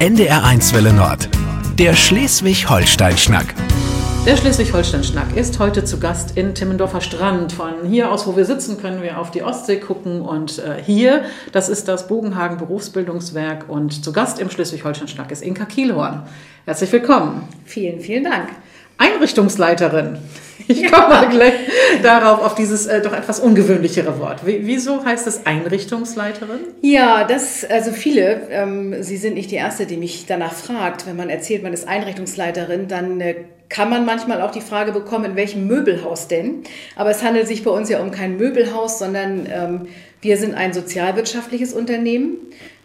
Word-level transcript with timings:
NDR1 0.00 0.72
Welle 0.72 0.94
Nord. 0.94 1.28
Der 1.78 1.94
Schleswig-Holstein-Schnack. 1.94 3.54
Der 4.24 4.34
Schleswig-Holstein-Schnack 4.34 5.36
ist 5.36 5.58
heute 5.58 5.84
zu 5.84 6.00
Gast 6.00 6.38
in 6.38 6.54
Timmendorfer 6.54 7.02
Strand. 7.02 7.52
Von 7.52 7.84
hier 7.86 8.10
aus, 8.10 8.26
wo 8.26 8.34
wir 8.34 8.46
sitzen, 8.46 8.80
können 8.80 9.02
wir 9.02 9.18
auf 9.18 9.30
die 9.30 9.42
Ostsee 9.42 9.76
gucken. 9.76 10.22
Und 10.22 10.58
äh, 10.58 10.82
hier, 10.82 11.26
das 11.52 11.68
ist 11.68 11.86
das 11.86 12.08
Bogenhagen 12.08 12.56
Berufsbildungswerk. 12.56 13.68
Und 13.68 14.02
zu 14.02 14.10
Gast 14.14 14.38
im 14.40 14.48
Schleswig-Holstein-Schnack 14.48 15.30
ist 15.32 15.42
Inka 15.42 15.66
Kielhorn. 15.66 16.22
Herzlich 16.64 16.90
willkommen. 16.92 17.46
Vielen, 17.66 18.00
vielen 18.00 18.24
Dank. 18.24 18.48
Einrichtungsleiterin. 18.96 20.16
Ich 20.70 20.90
komme 20.90 21.08
mal 21.08 21.28
gleich 21.28 21.54
darauf, 22.02 22.42
auf 22.42 22.54
dieses 22.54 22.86
äh, 22.86 23.02
doch 23.02 23.12
etwas 23.12 23.40
ungewöhnlichere 23.40 24.18
Wort. 24.20 24.46
Wie, 24.46 24.66
wieso 24.66 25.04
heißt 25.04 25.26
es 25.26 25.44
Einrichtungsleiterin? 25.44 26.60
Ja, 26.80 27.24
das, 27.24 27.64
also 27.64 27.90
viele, 27.90 28.42
ähm, 28.50 29.02
Sie 29.02 29.16
sind 29.16 29.34
nicht 29.34 29.50
die 29.50 29.56
Erste, 29.56 29.86
die 29.86 29.96
mich 29.96 30.26
danach 30.26 30.52
fragt. 30.52 31.06
Wenn 31.06 31.16
man 31.16 31.28
erzählt, 31.28 31.62
man 31.62 31.72
ist 31.72 31.88
Einrichtungsleiterin, 31.88 32.86
dann 32.86 33.20
äh, 33.20 33.34
kann 33.68 33.90
man 33.90 34.04
manchmal 34.04 34.42
auch 34.42 34.50
die 34.50 34.60
Frage 34.60 34.92
bekommen, 34.92 35.24
in 35.24 35.36
welchem 35.36 35.66
Möbelhaus 35.66 36.28
denn? 36.28 36.62
Aber 36.96 37.10
es 37.10 37.22
handelt 37.22 37.48
sich 37.48 37.64
bei 37.64 37.70
uns 37.70 37.88
ja 37.88 38.00
um 38.00 38.10
kein 38.10 38.36
Möbelhaus, 38.36 38.98
sondern 38.98 39.46
ähm, 39.50 39.88
wir 40.20 40.36
sind 40.36 40.54
ein 40.54 40.72
sozialwirtschaftliches 40.72 41.72
Unternehmen. 41.72 42.36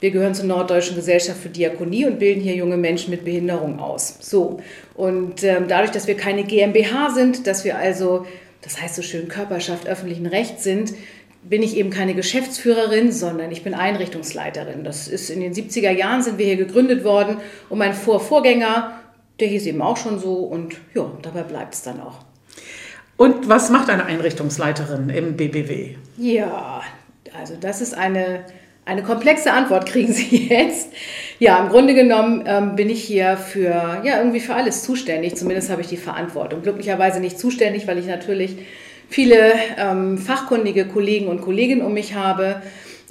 Wir 0.05 0.11
gehören 0.11 0.35
zur 0.35 0.45
Norddeutschen 0.45 0.95
Gesellschaft 0.95 1.39
für 1.39 1.49
Diakonie 1.49 2.05
und 2.05 2.19
bilden 2.19 2.39
hier 2.39 2.53
junge 2.53 2.77
Menschen 2.77 3.09
mit 3.09 3.25
Behinderung 3.25 3.79
aus. 3.79 4.19
So. 4.19 4.59
Und 4.93 5.43
ähm, 5.43 5.65
dadurch, 5.67 5.89
dass 5.89 6.05
wir 6.05 6.15
keine 6.15 6.43
GmbH 6.43 7.09
sind, 7.09 7.47
dass 7.47 7.65
wir 7.65 7.75
also, 7.75 8.27
das 8.61 8.79
heißt 8.79 8.93
so 8.93 9.01
schön, 9.01 9.29
Körperschaft 9.29 9.87
öffentlichen 9.87 10.27
Rechts 10.27 10.63
sind, 10.63 10.93
bin 11.41 11.63
ich 11.63 11.75
eben 11.75 11.89
keine 11.89 12.13
Geschäftsführerin, 12.13 13.11
sondern 13.11 13.51
ich 13.51 13.63
bin 13.63 13.73
Einrichtungsleiterin. 13.73 14.83
Das 14.83 15.07
ist 15.07 15.31
in 15.31 15.39
den 15.39 15.55
70er 15.55 15.89
Jahren 15.89 16.21
sind 16.21 16.37
wir 16.37 16.45
hier 16.45 16.57
gegründet 16.57 17.03
worden 17.03 17.37
und 17.69 17.79
mein 17.79 17.95
Vorvorgänger, 17.95 19.01
der 19.39 19.47
hieß 19.47 19.65
eben 19.65 19.81
auch 19.81 19.97
schon 19.97 20.19
so 20.19 20.35
und 20.35 20.75
ja, 20.93 21.11
dabei 21.23 21.41
bleibt 21.41 21.73
es 21.73 21.81
dann 21.81 21.99
auch. 21.99 22.19
Und 23.17 23.49
was 23.49 23.71
macht 23.71 23.89
eine 23.89 24.05
Einrichtungsleiterin 24.05 25.09
im 25.09 25.35
BBW? 25.35 25.95
Ja, 26.19 26.83
also 27.35 27.55
das 27.59 27.81
ist 27.81 27.95
eine 27.95 28.45
eine 28.85 29.01
komplexe 29.01 29.51
Antwort 29.51 29.87
kriegen 29.87 30.13
Sie 30.13 30.47
jetzt. 30.49 30.91
Ja, 31.39 31.61
im 31.61 31.69
Grunde 31.69 31.93
genommen 31.93 32.43
ähm, 32.45 32.75
bin 32.75 32.89
ich 32.89 33.03
hier 33.03 33.35
für, 33.35 34.01
ja, 34.03 34.19
irgendwie 34.19 34.39
für 34.39 34.53
alles 34.53 34.83
zuständig. 34.83 35.35
Zumindest 35.35 35.69
habe 35.69 35.81
ich 35.81 35.87
die 35.87 35.97
Verantwortung. 35.97 36.61
Glücklicherweise 36.61 37.19
nicht 37.19 37.39
zuständig, 37.39 37.87
weil 37.87 37.97
ich 37.97 38.05
natürlich 38.05 38.55
viele 39.09 39.53
ähm, 39.77 40.17
fachkundige 40.17 40.85
Kollegen 40.85 41.27
und 41.27 41.41
Kolleginnen 41.41 41.81
um 41.81 41.93
mich 41.93 42.15
habe. 42.15 42.61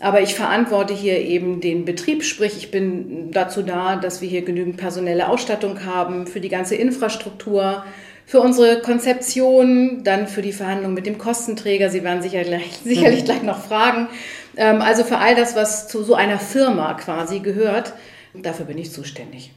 Aber 0.01 0.21
ich 0.21 0.35
verantworte 0.35 0.93
hier 0.95 1.19
eben 1.19 1.61
den 1.61 1.85
Betrieb, 1.85 2.25
sprich 2.25 2.57
ich 2.57 2.71
bin 2.71 3.31
dazu 3.31 3.63
da, 3.63 3.97
dass 3.97 4.21
wir 4.21 4.29
hier 4.29 4.43
genügend 4.43 4.77
personelle 4.77 5.29
Ausstattung 5.29 5.85
haben 5.85 6.27
für 6.27 6.41
die 6.41 6.49
ganze 6.49 6.75
Infrastruktur, 6.75 7.85
für 8.27 8.41
unsere 8.41 8.81
Konzeption, 8.81 10.03
dann 10.03 10.27
für 10.27 10.43
die 10.43 10.53
Verhandlungen 10.53 10.95
mit 10.95 11.07
dem 11.07 11.19
Kostenträger. 11.19 11.91
Sie 11.91 12.03
werden 12.03 12.23
sicherlich, 12.23 12.79
sicherlich 12.85 13.25
gleich 13.25 13.43
noch 13.43 13.65
fragen. 13.65 14.09
Ähm, 14.57 14.81
also 14.81 15.05
für 15.05 15.19
all 15.19 15.35
das, 15.35 15.57
was 15.57 15.89
zu 15.89 16.03
so 16.03 16.15
einer 16.15 16.39
Firma 16.39 16.95
quasi 16.95 17.41
gehört, 17.41 17.95
dafür 18.35 18.67
bin 18.67 18.79
ich 18.79 18.93
zuständig. 18.93 19.53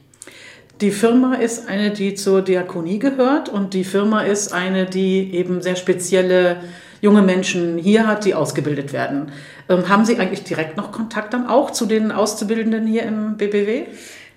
Die 0.80 0.92
Firma 0.92 1.34
ist 1.34 1.68
eine, 1.68 1.90
die 1.90 2.14
zur 2.14 2.42
Diakonie 2.42 3.00
gehört 3.00 3.48
und 3.48 3.74
die 3.74 3.82
Firma 3.82 4.22
ist 4.22 4.52
eine, 4.52 4.86
die 4.86 5.34
eben 5.34 5.60
sehr 5.60 5.74
spezielle 5.74 6.60
junge 7.00 7.22
Menschen 7.22 7.78
hier 7.78 8.06
hat, 8.06 8.24
die 8.24 8.34
ausgebildet 8.34 8.92
werden. 8.92 9.32
Ähm, 9.68 9.88
haben 9.88 10.04
Sie 10.04 10.18
eigentlich 10.18 10.44
direkt 10.44 10.76
noch 10.76 10.92
Kontakt 10.92 11.34
dann 11.34 11.48
auch 11.48 11.72
zu 11.72 11.86
den 11.86 12.12
Auszubildenden 12.12 12.86
hier 12.86 13.02
im 13.02 13.36
BBW? 13.36 13.86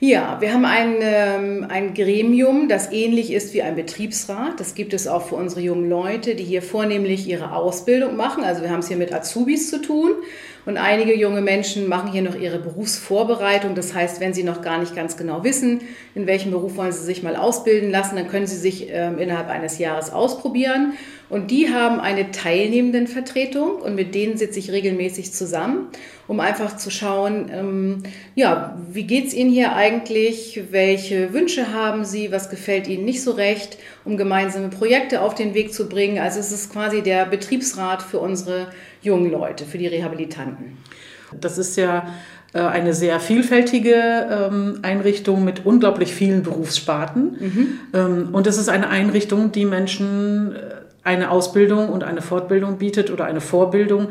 Ja, 0.03 0.41
wir 0.41 0.51
haben 0.51 0.65
ein, 0.65 0.95
ähm, 0.99 1.67
ein 1.69 1.93
Gremium, 1.93 2.67
das 2.67 2.91
ähnlich 2.91 3.31
ist 3.31 3.53
wie 3.53 3.61
ein 3.61 3.75
Betriebsrat. 3.75 4.59
Das 4.59 4.73
gibt 4.73 4.95
es 4.95 5.07
auch 5.07 5.27
für 5.27 5.35
unsere 5.35 5.61
jungen 5.61 5.87
Leute, 5.91 6.33
die 6.33 6.43
hier 6.43 6.63
vornehmlich 6.63 7.27
ihre 7.27 7.53
Ausbildung 7.53 8.15
machen. 8.15 8.43
Also 8.43 8.63
wir 8.63 8.71
haben 8.71 8.79
es 8.79 8.87
hier 8.87 8.97
mit 8.97 9.13
Azubis 9.13 9.69
zu 9.69 9.79
tun. 9.79 10.13
Und 10.65 10.77
einige 10.77 11.15
junge 11.15 11.41
Menschen 11.41 11.87
machen 11.87 12.11
hier 12.11 12.21
noch 12.21 12.35
ihre 12.35 12.59
Berufsvorbereitung. 12.59 13.73
Das 13.73 13.93
heißt, 13.93 14.19
wenn 14.19 14.33
sie 14.33 14.43
noch 14.43 14.61
gar 14.61 14.79
nicht 14.79 14.95
ganz 14.95 15.17
genau 15.17 15.43
wissen, 15.43 15.81
in 16.13 16.27
welchem 16.27 16.51
Beruf 16.51 16.75
wollen 16.77 16.91
sie 16.91 17.03
sich 17.03 17.23
mal 17.23 17.35
ausbilden 17.35 17.89
lassen, 17.89 18.15
dann 18.15 18.27
können 18.27 18.47
sie 18.47 18.57
sich 18.57 18.87
ähm, 18.89 19.17
innerhalb 19.17 19.49
eines 19.49 19.79
Jahres 19.79 20.11
ausprobieren. 20.11 20.93
Und 21.29 21.49
die 21.49 21.73
haben 21.73 22.01
eine 22.01 22.31
teilnehmenden 22.31 23.07
Vertretung 23.07 23.77
und 23.77 23.95
mit 23.95 24.13
denen 24.13 24.35
sitze 24.35 24.59
ich 24.59 24.69
regelmäßig 24.69 25.33
zusammen, 25.33 25.87
um 26.27 26.41
einfach 26.41 26.75
zu 26.75 26.91
schauen, 26.91 27.49
ähm, 27.53 28.03
ja, 28.35 28.77
wie 28.91 29.05
geht 29.05 29.27
es 29.27 29.33
Ihnen 29.33 29.49
hier 29.49 29.73
eigentlich? 29.73 30.61
Welche 30.71 31.33
Wünsche 31.33 31.73
haben 31.73 32.03
Sie? 32.03 32.33
Was 32.33 32.49
gefällt 32.49 32.87
Ihnen 32.89 33.05
nicht 33.05 33.23
so 33.23 33.31
recht? 33.31 33.77
Um 34.03 34.17
gemeinsame 34.17 34.69
Projekte 34.69 35.21
auf 35.21 35.35
den 35.35 35.53
Weg 35.53 35.73
zu 35.73 35.87
bringen. 35.87 36.17
Also 36.19 36.39
es 36.39 36.51
ist 36.51 36.73
quasi 36.73 37.01
der 37.01 37.25
Betriebsrat 37.25 38.01
für 38.01 38.19
unsere 38.19 38.67
jungen 39.01 39.31
Leute, 39.31 39.65
für 39.65 39.77
die 39.77 39.87
Rehabilitanten. 39.87 40.77
Das 41.39 41.57
ist 41.57 41.77
ja 41.77 42.07
äh, 42.53 42.59
eine 42.59 42.93
sehr 42.93 43.19
vielfältige 43.19 44.49
ähm, 44.51 44.79
Einrichtung 44.81 45.45
mit 45.45 45.65
unglaublich 45.65 46.13
vielen 46.13 46.43
Berufssparten. 46.43 47.37
Mhm. 47.39 47.67
Ähm, 47.93 48.29
und 48.33 48.47
es 48.47 48.57
ist 48.57 48.69
eine 48.69 48.89
Einrichtung, 48.89 49.51
die 49.51 49.65
Menschen 49.65 50.55
äh, 50.55 50.59
eine 51.03 51.31
Ausbildung 51.31 51.89
und 51.89 52.03
eine 52.03 52.21
Fortbildung 52.21 52.77
bietet 52.77 53.09
oder 53.09 53.25
eine 53.25 53.41
Vorbildung, 53.41 54.09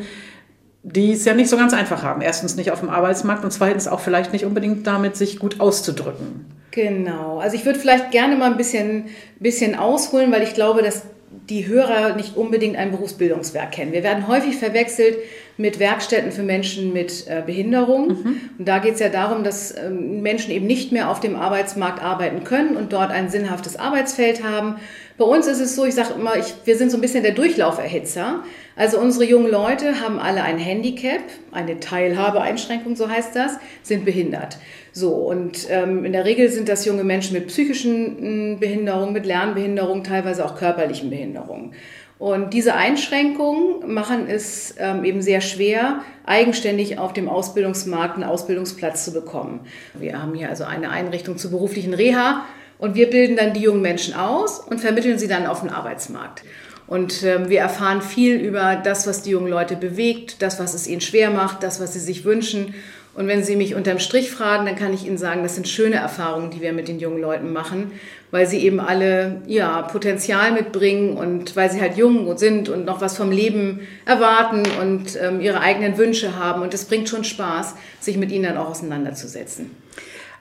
die 0.82 1.12
es 1.12 1.24
ja 1.24 1.34
nicht 1.34 1.50
so 1.50 1.56
ganz 1.56 1.74
einfach 1.74 2.02
haben. 2.02 2.22
Erstens 2.22 2.56
nicht 2.56 2.70
auf 2.70 2.80
dem 2.80 2.88
Arbeitsmarkt 2.88 3.44
und 3.44 3.52
zweitens 3.52 3.86
auch 3.86 4.00
vielleicht 4.00 4.32
nicht 4.32 4.46
unbedingt 4.46 4.86
damit, 4.86 5.16
sich 5.16 5.38
gut 5.38 5.60
auszudrücken. 5.60 6.46
Genau. 6.70 7.38
Also 7.38 7.56
ich 7.56 7.64
würde 7.64 7.78
vielleicht 7.78 8.10
gerne 8.10 8.36
mal 8.36 8.50
ein 8.50 8.56
bisschen, 8.56 9.06
bisschen 9.38 9.74
ausholen, 9.74 10.30
weil 10.32 10.42
ich 10.42 10.54
glaube, 10.54 10.82
dass 10.82 11.04
die 11.48 11.66
Hörer 11.66 12.16
nicht 12.16 12.36
unbedingt 12.36 12.76
ein 12.76 12.90
Berufsbildungswerk 12.90 13.72
kennen. 13.72 13.92
Wir 13.92 14.02
werden 14.02 14.26
häufig 14.28 14.56
verwechselt 14.56 15.16
mit 15.56 15.78
Werkstätten 15.78 16.32
für 16.32 16.42
Menschen 16.42 16.92
mit 16.92 17.26
äh, 17.28 17.42
Behinderung. 17.44 18.08
Mhm. 18.08 18.40
Und 18.58 18.68
da 18.68 18.78
geht 18.78 18.94
es 18.94 19.00
ja 19.00 19.10
darum, 19.10 19.44
dass 19.44 19.76
ähm, 19.76 20.22
Menschen 20.22 20.52
eben 20.52 20.66
nicht 20.66 20.90
mehr 20.90 21.10
auf 21.10 21.20
dem 21.20 21.36
Arbeitsmarkt 21.36 22.02
arbeiten 22.02 22.44
können 22.44 22.76
und 22.76 22.92
dort 22.92 23.10
ein 23.10 23.28
sinnhaftes 23.28 23.76
Arbeitsfeld 23.76 24.42
haben. 24.42 24.76
Bei 25.18 25.24
uns 25.24 25.46
ist 25.46 25.60
es 25.60 25.76
so, 25.76 25.84
ich 25.84 25.94
sage 25.94 26.14
immer, 26.18 26.36
ich, 26.36 26.54
wir 26.64 26.76
sind 26.76 26.90
so 26.90 26.96
ein 26.96 27.00
bisschen 27.00 27.22
der 27.22 27.32
Durchlauferhitzer. 27.32 28.42
Also 28.74 28.98
unsere 28.98 29.24
jungen 29.24 29.50
Leute 29.50 30.00
haben 30.00 30.18
alle 30.18 30.42
ein 30.42 30.56
Handicap, 30.56 31.20
eine 31.52 31.78
Teilhabeeinschränkung, 31.78 32.96
so 32.96 33.08
heißt 33.08 33.36
das, 33.36 33.58
sind 33.82 34.06
behindert. 34.06 34.56
So, 34.92 35.14
und 35.14 35.66
ähm, 35.70 36.04
in 36.04 36.12
der 36.12 36.24
Regel 36.24 36.48
sind 36.48 36.68
das 36.68 36.84
junge 36.84 37.04
Menschen 37.04 37.34
mit 37.34 37.46
psychischen 37.46 38.18
hm, 38.18 38.60
Behinderungen, 38.60 39.12
mit 39.12 39.26
Lernbehinderungen, 39.26 40.04
teilweise 40.04 40.44
auch 40.44 40.56
körperlichen 40.56 41.10
Behinderungen. 41.10 41.74
Und 42.18 42.52
diese 42.52 42.74
Einschränkungen 42.74 43.94
machen 43.94 44.26
es 44.28 44.74
ähm, 44.78 45.04
eben 45.04 45.22
sehr 45.22 45.40
schwer, 45.40 46.00
eigenständig 46.26 46.98
auf 46.98 47.14
dem 47.14 47.30
Ausbildungsmarkt 47.30 48.16
einen 48.16 48.24
Ausbildungsplatz 48.24 49.06
zu 49.06 49.12
bekommen. 49.12 49.60
Wir 49.94 50.22
haben 50.22 50.34
hier 50.34 50.50
also 50.50 50.64
eine 50.64 50.90
Einrichtung 50.90 51.38
zur 51.38 51.50
beruflichen 51.50 51.94
Reha 51.94 52.44
und 52.76 52.94
wir 52.94 53.08
bilden 53.08 53.36
dann 53.36 53.54
die 53.54 53.60
jungen 53.60 53.80
Menschen 53.80 54.12
aus 54.12 54.60
und 54.60 54.82
vermitteln 54.82 55.18
sie 55.18 55.28
dann 55.28 55.46
auf 55.46 55.60
den 55.60 55.70
Arbeitsmarkt. 55.70 56.42
Und 56.86 57.22
ähm, 57.22 57.48
wir 57.48 57.60
erfahren 57.60 58.02
viel 58.02 58.36
über 58.36 58.74
das, 58.74 59.06
was 59.06 59.22
die 59.22 59.30
jungen 59.30 59.48
Leute 59.48 59.76
bewegt, 59.76 60.42
das, 60.42 60.58
was 60.58 60.74
es 60.74 60.88
ihnen 60.88 61.00
schwer 61.00 61.30
macht, 61.30 61.62
das, 61.62 61.80
was 61.80 61.94
sie 61.94 62.00
sich 62.00 62.24
wünschen. 62.24 62.74
Und 63.14 63.26
wenn 63.26 63.42
Sie 63.42 63.56
mich 63.56 63.74
unterm 63.74 63.98
Strich 63.98 64.30
fragen, 64.30 64.66
dann 64.66 64.76
kann 64.76 64.94
ich 64.94 65.06
Ihnen 65.06 65.18
sagen, 65.18 65.42
das 65.42 65.56
sind 65.56 65.66
schöne 65.66 65.96
Erfahrungen, 65.96 66.50
die 66.50 66.60
wir 66.60 66.72
mit 66.72 66.86
den 66.86 67.00
jungen 67.00 67.20
Leuten 67.20 67.52
machen, 67.52 67.90
weil 68.30 68.46
sie 68.46 68.58
eben 68.58 68.78
alle 68.78 69.42
ja, 69.46 69.82
Potenzial 69.82 70.52
mitbringen 70.52 71.16
und 71.16 71.56
weil 71.56 71.70
sie 71.70 71.80
halt 71.80 71.96
jung 71.96 72.38
sind 72.38 72.68
und 72.68 72.84
noch 72.84 73.00
was 73.00 73.16
vom 73.16 73.32
Leben 73.32 73.80
erwarten 74.06 74.62
und 74.80 75.18
ähm, 75.20 75.40
ihre 75.40 75.60
eigenen 75.60 75.98
Wünsche 75.98 76.36
haben. 76.36 76.62
Und 76.62 76.72
es 76.72 76.84
bringt 76.84 77.08
schon 77.08 77.24
Spaß, 77.24 77.74
sich 77.98 78.16
mit 78.16 78.30
ihnen 78.30 78.44
dann 78.44 78.56
auch 78.56 78.70
auseinanderzusetzen. 78.70 79.70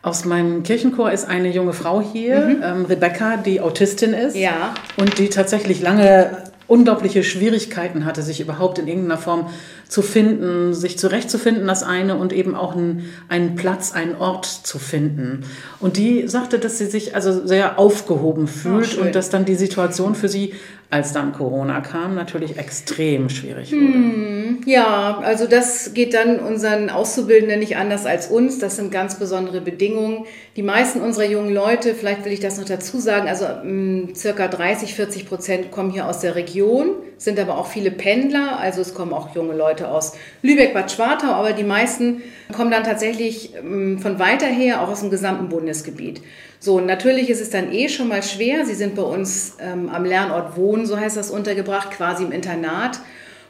Aus 0.01 0.23
meinem 0.23 0.63
Kirchenchor 0.63 1.11
ist 1.11 1.27
eine 1.27 1.49
junge 1.49 1.73
Frau 1.73 2.01
hier, 2.01 2.39
mhm. 2.39 2.63
ähm, 2.63 2.85
Rebecca, 2.85 3.37
die 3.37 3.59
Autistin 3.59 4.13
ist. 4.13 4.35
Ja. 4.35 4.75
Und 4.95 5.17
die 5.17 5.29
tatsächlich 5.29 5.81
lange 5.81 6.43
unglaubliche 6.67 7.23
Schwierigkeiten 7.23 8.05
hatte, 8.05 8.21
sich 8.21 8.39
überhaupt 8.39 8.77
in 8.77 8.87
irgendeiner 8.87 9.17
Form 9.17 9.49
zu 9.89 10.03
finden, 10.03 10.75
sich 10.75 10.99
zurechtzufinden, 10.99 11.67
das 11.67 11.81
eine, 11.81 12.15
und 12.15 12.31
eben 12.31 12.55
auch 12.55 12.75
einen, 12.75 13.09
einen 13.27 13.55
Platz, 13.55 13.91
einen 13.91 14.15
Ort 14.15 14.45
zu 14.45 14.77
finden. 14.77 15.41
Und 15.79 15.97
die 15.97 16.27
sagte, 16.27 16.59
dass 16.59 16.77
sie 16.77 16.85
sich 16.85 17.15
also 17.15 17.45
sehr 17.45 17.79
aufgehoben 17.79 18.47
fühlt 18.47 18.97
oh, 18.97 19.01
und 19.01 19.15
dass 19.15 19.31
dann 19.31 19.45
die 19.45 19.55
Situation 19.55 20.13
für 20.13 20.29
sie, 20.29 20.53
als 20.91 21.13
dann 21.13 21.33
Corona 21.33 21.81
kam, 21.81 22.15
natürlich 22.15 22.57
extrem 22.57 23.29
schwierig 23.29 23.71
wurde. 23.71 23.93
Hm. 23.93 24.61
Ja, 24.65 25.19
also 25.23 25.45
das 25.45 25.93
geht 25.93 26.15
dann 26.15 26.39
unseren 26.39 26.89
Auszubildenden 26.89 27.59
nicht 27.59 27.77
anders 27.77 28.07
als 28.07 28.27
uns. 28.27 28.57
Das 28.57 28.75
sind 28.75 28.91
ganz 28.91 29.19
besondere 29.19 29.61
Bedingungen. 29.61 30.25
Die 30.55 30.63
meisten 30.63 31.01
unserer 31.01 31.25
jungen 31.25 31.53
Leute, 31.53 31.93
vielleicht 31.93 32.25
will 32.25 32.31
ich 32.31 32.39
das 32.39 32.57
noch 32.57 32.65
dazu 32.65 32.99
sagen, 32.99 33.27
also 33.27 33.45
mh, 33.45 33.63
mm, 33.63 34.15
circa 34.15 34.47
30, 34.47 34.95
40 34.95 35.27
Prozent 35.27 35.71
kommen 35.71 35.91
hier 35.91 36.07
aus 36.07 36.21
der 36.21 36.33
Region, 36.33 36.95
sind 37.17 37.39
aber 37.39 37.59
auch 37.59 37.67
viele 37.67 37.91
Pendler. 37.91 38.59
Also 38.59 38.81
es 38.81 38.95
kommen 38.95 39.13
auch 39.13 39.35
junge 39.35 39.55
Leute 39.55 39.89
aus 39.89 40.13
Lübeck, 40.41 40.73
Bad 40.73 40.91
Schwartau, 40.91 41.27
aber 41.27 41.53
die 41.53 41.63
meisten 41.63 42.23
kommen 42.51 42.71
dann 42.71 42.83
tatsächlich 42.83 43.53
mh, 43.61 43.75
mm, 43.75 43.99
von 43.99 44.17
weiter 44.17 44.47
her, 44.47 44.81
auch 44.81 44.89
aus 44.89 45.01
dem 45.01 45.11
gesamten 45.11 45.49
Bundesgebiet. 45.49 46.21
So, 46.61 46.81
natürlich 46.81 47.29
ist 47.29 47.39
es 47.39 47.49
dann 47.49 47.71
eh 47.71 47.87
schon 47.87 48.09
mal 48.09 48.21
schwer. 48.21 48.65
Sie 48.65 48.75
sind 48.75 48.95
bei 48.95 49.01
uns 49.01 49.55
ähm, 49.61 49.87
am 49.89 50.03
Lernort 50.03 50.57
Wohnen, 50.57 50.85
so 50.85 50.99
heißt 50.99 51.15
das, 51.15 51.31
untergebracht, 51.31 51.91
quasi 51.91 52.23
im 52.23 52.33
Internat. 52.33 52.99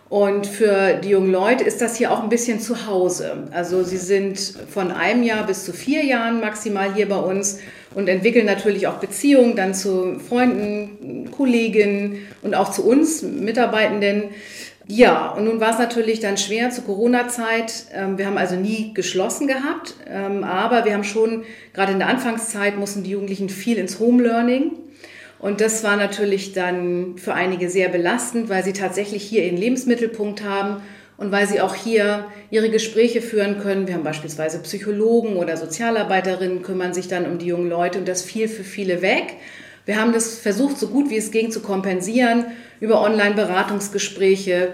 Und 0.09 0.47
für 0.47 0.95
die 0.95 1.09
jungen 1.09 1.31
Leute 1.31 1.63
ist 1.63 1.81
das 1.81 1.95
hier 1.95 2.11
auch 2.11 2.23
ein 2.23 2.29
bisschen 2.29 2.59
zu 2.59 2.87
Hause. 2.87 3.47
Also 3.51 3.83
sie 3.83 3.97
sind 3.97 4.39
von 4.67 4.91
einem 4.91 5.21
Jahr 5.21 5.45
bis 5.45 5.65
zu 5.65 5.73
vier 5.73 6.03
Jahren 6.03 6.39
maximal 6.39 6.93
hier 6.95 7.07
bei 7.07 7.17
uns 7.17 7.59
und 7.93 8.09
entwickeln 8.09 8.47
natürlich 8.47 8.87
auch 8.87 8.95
Beziehungen 8.95 9.55
dann 9.55 9.75
zu 9.75 10.19
Freunden, 10.19 11.29
Kollegen 11.31 12.27
und 12.41 12.55
auch 12.55 12.71
zu 12.71 12.85
uns 12.85 13.21
Mitarbeitenden. 13.21 14.29
Ja, 14.91 15.29
und 15.33 15.45
nun 15.45 15.59
war 15.59 15.69
es 15.69 15.77
natürlich 15.77 16.19
dann 16.19 16.37
schwer 16.37 16.71
zur 16.71 16.83
Corona-Zeit. 16.85 17.85
Ähm, 17.93 18.17
wir 18.17 18.25
haben 18.25 18.39
also 18.39 18.55
nie 18.55 18.91
geschlossen 18.95 19.45
gehabt, 19.45 19.93
ähm, 20.09 20.43
aber 20.43 20.83
wir 20.83 20.93
haben 20.93 21.03
schon, 21.03 21.43
gerade 21.73 21.91
in 21.91 21.99
der 21.99 22.07
Anfangszeit, 22.07 22.75
mussten 22.75 23.03
die 23.03 23.11
Jugendlichen 23.11 23.49
viel 23.49 23.77
ins 23.77 23.99
Home 23.99 24.23
Learning. 24.23 24.71
Und 25.37 25.61
das 25.61 25.83
war 25.83 25.95
natürlich 25.95 26.53
dann 26.53 27.19
für 27.19 27.35
einige 27.35 27.69
sehr 27.69 27.89
belastend, 27.89 28.49
weil 28.49 28.63
sie 28.63 28.73
tatsächlich 28.73 29.21
hier 29.21 29.45
ihren 29.45 29.57
Lebensmittelpunkt 29.57 30.43
haben 30.43 30.81
und 31.17 31.31
weil 31.31 31.47
sie 31.47 31.61
auch 31.61 31.75
hier 31.75 32.25
ihre 32.49 32.71
Gespräche 32.71 33.21
führen 33.21 33.59
können. 33.59 33.87
Wir 33.87 33.93
haben 33.93 34.03
beispielsweise 34.03 34.57
Psychologen 34.63 35.35
oder 35.35 35.55
Sozialarbeiterinnen 35.55 36.63
kümmern 36.63 36.95
sich 36.95 37.07
dann 37.07 37.27
um 37.27 37.37
die 37.37 37.45
jungen 37.45 37.69
Leute 37.69 37.99
und 37.99 38.07
das 38.07 38.23
fiel 38.23 38.47
für 38.47 38.63
viele 38.63 39.03
weg. 39.03 39.35
Wir 39.89 39.99
haben 39.99 40.13
das 40.13 40.37
versucht, 40.37 40.77
so 40.77 40.89
gut 40.89 41.09
wie 41.09 41.17
es 41.17 41.31
ging, 41.31 41.49
zu 41.49 41.61
kompensieren 41.61 42.45
über 42.79 43.01
Online-Beratungsgespräche. 43.01 44.73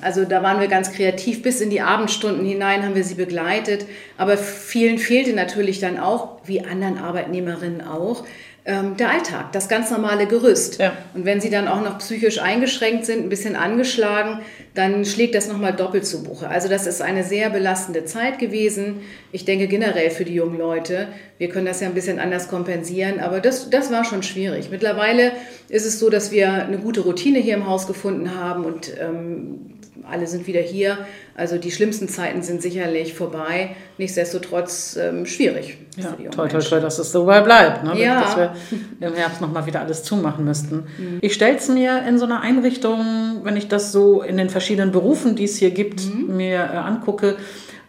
Also 0.00 0.24
da 0.24 0.42
waren 0.42 0.58
wir 0.58 0.66
ganz 0.66 0.90
kreativ. 0.90 1.40
Bis 1.40 1.60
in 1.60 1.70
die 1.70 1.82
Abendstunden 1.82 2.44
hinein 2.44 2.82
haben 2.82 2.96
wir 2.96 3.04
sie 3.04 3.14
begleitet. 3.14 3.86
Aber 4.18 4.36
vielen 4.36 4.98
fehlte 4.98 5.34
natürlich 5.34 5.78
dann 5.78 6.00
auch, 6.00 6.38
wie 6.46 6.62
anderen 6.62 6.98
Arbeitnehmerinnen 6.98 7.80
auch, 7.80 8.24
ähm, 8.66 8.96
der 8.96 9.10
Alltag, 9.10 9.52
das 9.52 9.68
ganz 9.68 9.90
normale 9.90 10.26
Gerüst. 10.26 10.78
Ja. 10.78 10.92
Und 11.12 11.26
wenn 11.26 11.40
sie 11.40 11.50
dann 11.50 11.68
auch 11.68 11.82
noch 11.82 11.98
psychisch 11.98 12.40
eingeschränkt 12.40 13.04
sind, 13.04 13.22
ein 13.22 13.28
bisschen 13.28 13.56
angeschlagen, 13.56 14.40
dann 14.72 15.04
schlägt 15.04 15.34
das 15.34 15.48
nochmal 15.48 15.74
doppelt 15.74 16.06
zu 16.06 16.22
Buche. 16.22 16.48
Also 16.48 16.68
das 16.68 16.86
ist 16.86 17.02
eine 17.02 17.24
sehr 17.24 17.50
belastende 17.50 18.06
Zeit 18.06 18.38
gewesen. 18.38 19.02
Ich 19.32 19.44
denke 19.44 19.68
generell 19.68 20.10
für 20.10 20.24
die 20.24 20.34
jungen 20.34 20.58
Leute. 20.58 21.08
Wir 21.36 21.50
können 21.50 21.66
das 21.66 21.80
ja 21.80 21.88
ein 21.88 21.94
bisschen 21.94 22.18
anders 22.18 22.48
kompensieren, 22.48 23.20
aber 23.20 23.40
das, 23.40 23.68
das 23.68 23.92
war 23.92 24.04
schon 24.04 24.22
schwierig. 24.22 24.70
Mittlerweile 24.70 25.32
ist 25.68 25.84
es 25.84 25.98
so, 25.98 26.08
dass 26.08 26.32
wir 26.32 26.50
eine 26.50 26.78
gute 26.78 27.00
Routine 27.00 27.40
hier 27.40 27.54
im 27.54 27.68
Haus 27.68 27.86
gefunden 27.86 28.34
haben 28.34 28.64
und 28.64 28.92
ähm, 28.98 29.73
alle 30.10 30.26
sind 30.26 30.46
wieder 30.46 30.60
hier. 30.60 30.98
Also 31.36 31.58
die 31.58 31.70
schlimmsten 31.70 32.08
Zeiten 32.08 32.42
sind 32.42 32.62
sicherlich 32.62 33.14
vorbei. 33.14 33.76
Nichtsdestotrotz 33.98 34.96
ähm, 35.00 35.26
schwierig. 35.26 35.78
Ja, 35.96 36.12
toll, 36.30 36.48
toll, 36.48 36.62
toll, 36.62 36.80
dass 36.80 36.98
es 36.98 37.12
so 37.12 37.24
bleibt. 37.24 37.84
Ne? 37.84 38.00
Ja. 38.00 38.20
Dass 38.20 38.36
wir 38.36 38.54
im 39.00 39.14
Herbst 39.14 39.40
nochmal 39.40 39.66
wieder 39.66 39.80
alles 39.80 40.02
zumachen 40.02 40.44
müssten. 40.44 40.84
Mhm. 40.98 41.18
Ich 41.20 41.34
stelle 41.34 41.56
es 41.56 41.68
mir 41.68 42.02
in 42.06 42.18
so 42.18 42.24
einer 42.24 42.40
Einrichtung, 42.40 43.40
wenn 43.44 43.56
ich 43.56 43.68
das 43.68 43.92
so 43.92 44.22
in 44.22 44.36
den 44.36 44.50
verschiedenen 44.50 44.92
Berufen, 44.92 45.36
die 45.36 45.44
es 45.44 45.56
hier 45.56 45.70
gibt, 45.70 46.04
mhm. 46.04 46.36
mir 46.36 46.56
äh, 46.56 46.76
angucke, 46.76 47.36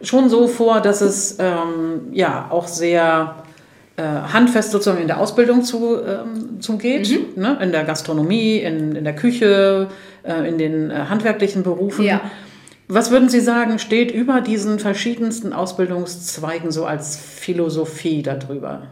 schon 0.00 0.28
so 0.28 0.46
vor, 0.46 0.80
dass 0.80 1.00
es 1.00 1.38
ähm, 1.38 2.12
ja 2.12 2.46
auch 2.50 2.68
sehr 2.68 3.36
handfest 4.02 4.72
sozusagen 4.72 5.00
in 5.00 5.06
der 5.06 5.18
Ausbildung 5.18 5.62
zu, 5.62 6.02
ähm, 6.02 6.60
zugeht, 6.60 7.08
mhm. 7.10 7.42
ne? 7.42 7.58
in 7.62 7.72
der 7.72 7.84
Gastronomie, 7.84 8.58
in, 8.58 8.94
in 8.94 9.04
der 9.04 9.14
Küche, 9.14 9.88
äh, 10.22 10.48
in 10.48 10.58
den 10.58 10.90
äh, 10.90 10.94
handwerklichen 11.08 11.62
Berufen. 11.62 12.04
Ja. 12.04 12.20
Was 12.88 13.10
würden 13.10 13.28
Sie 13.28 13.40
sagen, 13.40 13.78
steht 13.78 14.12
über 14.12 14.40
diesen 14.40 14.78
verschiedensten 14.78 15.52
Ausbildungszweigen 15.52 16.70
so 16.70 16.84
als 16.84 17.16
Philosophie 17.16 18.22
darüber? 18.22 18.88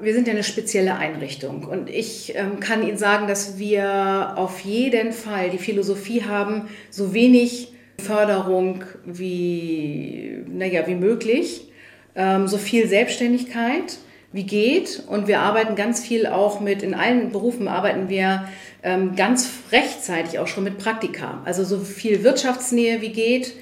Wir 0.00 0.14
sind 0.14 0.26
ja 0.26 0.32
eine 0.32 0.44
spezielle 0.44 0.96
Einrichtung 0.96 1.64
und 1.64 1.90
ich 1.90 2.34
ähm, 2.34 2.58
kann 2.58 2.82
Ihnen 2.82 2.96
sagen, 2.96 3.26
dass 3.26 3.58
wir 3.58 4.32
auf 4.36 4.60
jeden 4.60 5.12
Fall 5.12 5.50
die 5.50 5.58
Philosophie 5.58 6.22
haben, 6.22 6.68
so 6.90 7.12
wenig 7.12 7.74
Förderung 7.98 8.84
wie, 9.04 10.42
naja, 10.48 10.86
wie 10.86 10.94
möglich 10.94 11.69
ähm, 12.14 12.48
so 12.48 12.58
viel 12.58 12.88
Selbstständigkeit 12.88 13.98
wie 14.32 14.44
geht. 14.44 15.02
Und 15.06 15.26
wir 15.26 15.40
arbeiten 15.40 15.74
ganz 15.74 16.00
viel 16.00 16.26
auch 16.26 16.60
mit, 16.60 16.82
in 16.82 16.94
allen 16.94 17.32
Berufen 17.32 17.68
arbeiten 17.68 18.08
wir 18.08 18.48
ähm, 18.82 19.16
ganz 19.16 19.50
rechtzeitig 19.72 20.38
auch 20.38 20.46
schon 20.46 20.64
mit 20.64 20.78
Praktika. 20.78 21.42
Also 21.44 21.64
so 21.64 21.78
viel 21.78 22.22
Wirtschaftsnähe 22.22 23.00
wie 23.00 23.12
geht. 23.12 23.54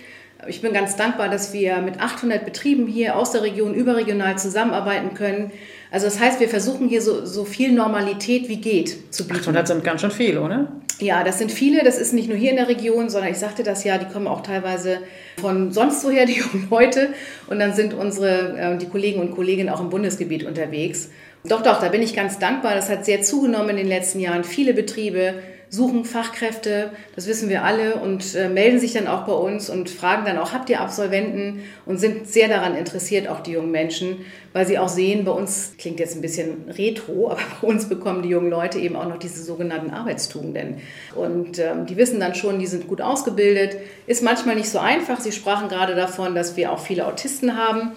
Ich 0.47 0.62
bin 0.62 0.73
ganz 0.73 0.95
dankbar, 0.95 1.29
dass 1.29 1.53
wir 1.53 1.79
mit 1.79 2.00
800 2.00 2.45
Betrieben 2.45 2.87
hier 2.87 3.17
aus 3.17 3.33
der 3.33 3.43
Region 3.43 3.75
überregional 3.75 4.39
zusammenarbeiten 4.39 5.15
können. 5.15 5.50
Also 5.90 6.06
das 6.06 6.20
heißt, 6.20 6.40
wir 6.40 6.49
versuchen 6.49 6.88
hier 6.88 7.00
so, 7.00 7.25
so 7.25 7.44
viel 7.44 7.73
Normalität 7.73 8.49
wie 8.49 8.61
geht 8.61 9.12
zu 9.12 9.26
bieten. 9.26 9.40
800 9.40 9.69
sind 9.69 9.85
ganz 9.85 10.00
schön 10.02 10.11
viel, 10.11 10.38
oder? 10.38 10.69
Ja, 11.00 11.23
das 11.23 11.38
sind 11.38 11.52
viele. 11.52 11.85
Das 11.85 11.99
ist 11.99 12.12
nicht 12.12 12.29
nur 12.29 12.37
hier 12.37 12.50
in 12.50 12.56
der 12.56 12.69
Region, 12.69 13.08
sondern 13.08 13.31
ich 13.31 13.38
sagte 13.38 13.62
das 13.62 13.85
ja, 13.85 13.99
die 13.99 14.06
kommen 14.12 14.26
auch 14.26 14.43
teilweise 14.43 14.99
von 15.40 15.73
sonst 15.73 16.05
woher, 16.05 16.26
die 16.26 16.32
jungen 16.38 16.69
Leute. 16.70 17.11
Und 17.46 17.58
dann 17.58 17.73
sind 17.75 17.94
unsere, 17.94 18.58
äh, 18.58 18.79
die 18.79 18.87
Kollegen 18.87 19.20
und 19.20 19.31
Kolleginnen 19.31 19.69
auch 19.69 19.81
im 19.81 19.90
Bundesgebiet 19.90 20.44
unterwegs. 20.44 21.11
Doch, 21.44 21.62
doch, 21.62 21.81
da 21.81 21.88
bin 21.88 22.02
ich 22.02 22.14
ganz 22.14 22.38
dankbar. 22.38 22.75
Das 22.75 22.90
hat 22.90 23.05
sehr 23.05 23.23
zugenommen 23.23 23.70
in 23.70 23.76
den 23.76 23.88
letzten 23.88 24.20
Jahren. 24.20 24.44
Viele 24.44 24.75
Betriebe 24.75 25.35
suchen 25.70 26.05
Fachkräfte, 26.05 26.91
das 27.15 27.26
wissen 27.26 27.49
wir 27.49 27.65
alle, 27.65 27.97
und 27.97 28.35
äh, 28.35 28.49
melden 28.49 28.79
sich 28.79 28.93
dann 28.93 29.06
auch 29.06 29.25
bei 29.26 29.32
uns 29.32 29.69
und 29.69 29.91
fragen 29.91 30.25
dann 30.25 30.38
auch, 30.38 30.53
habt 30.53 30.70
ihr 30.70 30.81
Absolventen? 30.81 31.61
Und 31.85 31.99
sind 31.99 32.26
sehr 32.26 32.49
daran 32.49 32.75
interessiert, 32.76 33.29
auch 33.29 33.41
die 33.41 33.53
jungen 33.53 33.70
Menschen, 33.70 34.25
weil 34.53 34.67
sie 34.67 34.79
auch 34.79 34.88
sehen, 34.88 35.25
bei 35.25 35.32
uns, 35.32 35.75
klingt 35.79 36.00
jetzt 36.00 36.17
ein 36.17 36.20
bisschen 36.20 36.69
retro, 36.69 37.31
aber 37.31 37.41
bei 37.61 37.67
uns 37.67 37.88
bekommen 37.88 38.23
die 38.23 38.31
jungen 38.31 38.50
Leute 38.50 38.79
eben 38.79 38.97
auch 38.97 39.09
noch 39.09 39.19
diese 39.19 39.43
sogenannten 39.43 39.91
Arbeitstugenden. 39.91 40.79
Und 41.15 41.59
ähm, 41.59 41.87
die 41.87 41.97
wissen 41.97 42.21
dann 42.21 42.35
schon, 42.35 42.59
die 42.59 42.67
sind 42.67 42.88
gut 42.88 43.00
ausgebildet. 43.00 43.76
Ist 44.06 44.23
manchmal 44.23 44.56
nicht 44.56 44.71
so 44.71 44.79
einfach. 44.79 45.21
Sie 45.21 45.32
sprachen 45.32 45.69
gerade 45.69 45.94
davon, 45.94 46.35
dass 46.35 46.56
wir 46.56 46.73
auch 46.73 46.81
viele 46.81 47.06
Autisten 47.06 47.56
haben. 47.56 47.93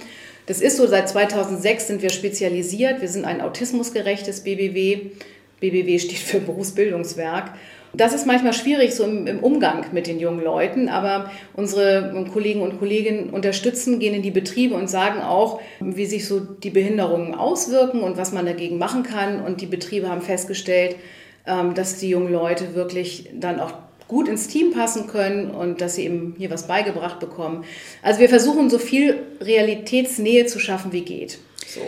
Das 0.48 0.60
ist 0.60 0.78
so, 0.78 0.88
seit 0.88 1.08
2006 1.08 1.88
sind 1.88 2.02
wir 2.02 2.10
spezialisiert. 2.10 3.02
Wir 3.02 3.08
sind 3.08 3.26
ein 3.26 3.42
autismusgerechtes 3.42 4.42
BBW. 4.42 5.12
BBW 5.62 5.98
steht 6.00 6.20
für 6.20 6.40
Berufsbildungswerk. 6.40 7.54
Das 7.94 8.14
ist 8.14 8.26
manchmal 8.26 8.54
schwierig 8.54 8.94
so 8.94 9.04
im, 9.04 9.28
im, 9.28 9.40
Umgang 9.40 9.86
mit 9.92 10.08
den 10.08 10.20
jungen 10.20 10.44
Leuten, 10.44 10.88
aber 10.88 11.30
unsere 11.54 12.26
Kollegen 12.32 12.62
und 12.62 12.80
Kolleginnen 12.80 13.30
unterstützen, 13.32 14.00
gehen 14.00 14.14
in 14.14 14.22
die 14.22 14.32
Betriebe 14.32 14.76
und 14.76 14.90
sagen 14.90 15.22
auch, 15.22 15.62
wie 15.82 16.06
sich 16.06 16.28
so 16.28 16.40
die 16.40 16.70
Behinderungen 16.70 17.36
auswirken 17.36 18.02
und 18.02 18.18
was 18.18 18.32
man 18.32 18.46
dagegen 18.46 18.78
machen 18.78 19.04
kann. 19.04 19.42
Und 19.42 19.62
die 19.62 19.66
Betriebe 19.66 20.10
haben 20.10 20.22
festgestellt, 20.22 20.96
ähm, 21.46 21.74
dass 21.74 21.98
die 21.98 22.10
jungen 22.10 22.32
Leute 22.32 22.76
wirklich 22.76 23.30
dann 23.34 23.60
auch 23.60 23.74
gut 24.08 24.28
ins 24.28 24.48
Team 24.48 24.72
passen 24.72 25.08
können 25.08 25.52
und 25.52 25.82
dass 25.82 25.96
sie 25.96 26.06
eben 26.06 26.36
hier 26.38 26.50
was 26.50 26.68
beigebracht 26.68 27.20
bekommen. 27.20 27.64
Also 28.02 28.20
wir 28.20 28.30
versuchen 28.30 28.70
so 28.70 28.78
viel 28.78 29.20
Realitätsnähe 29.40 30.46
zu 30.46 30.60
schaffen, 30.60 30.92
wie 30.92 31.02
geht. 31.02 31.40
So. 31.66 31.80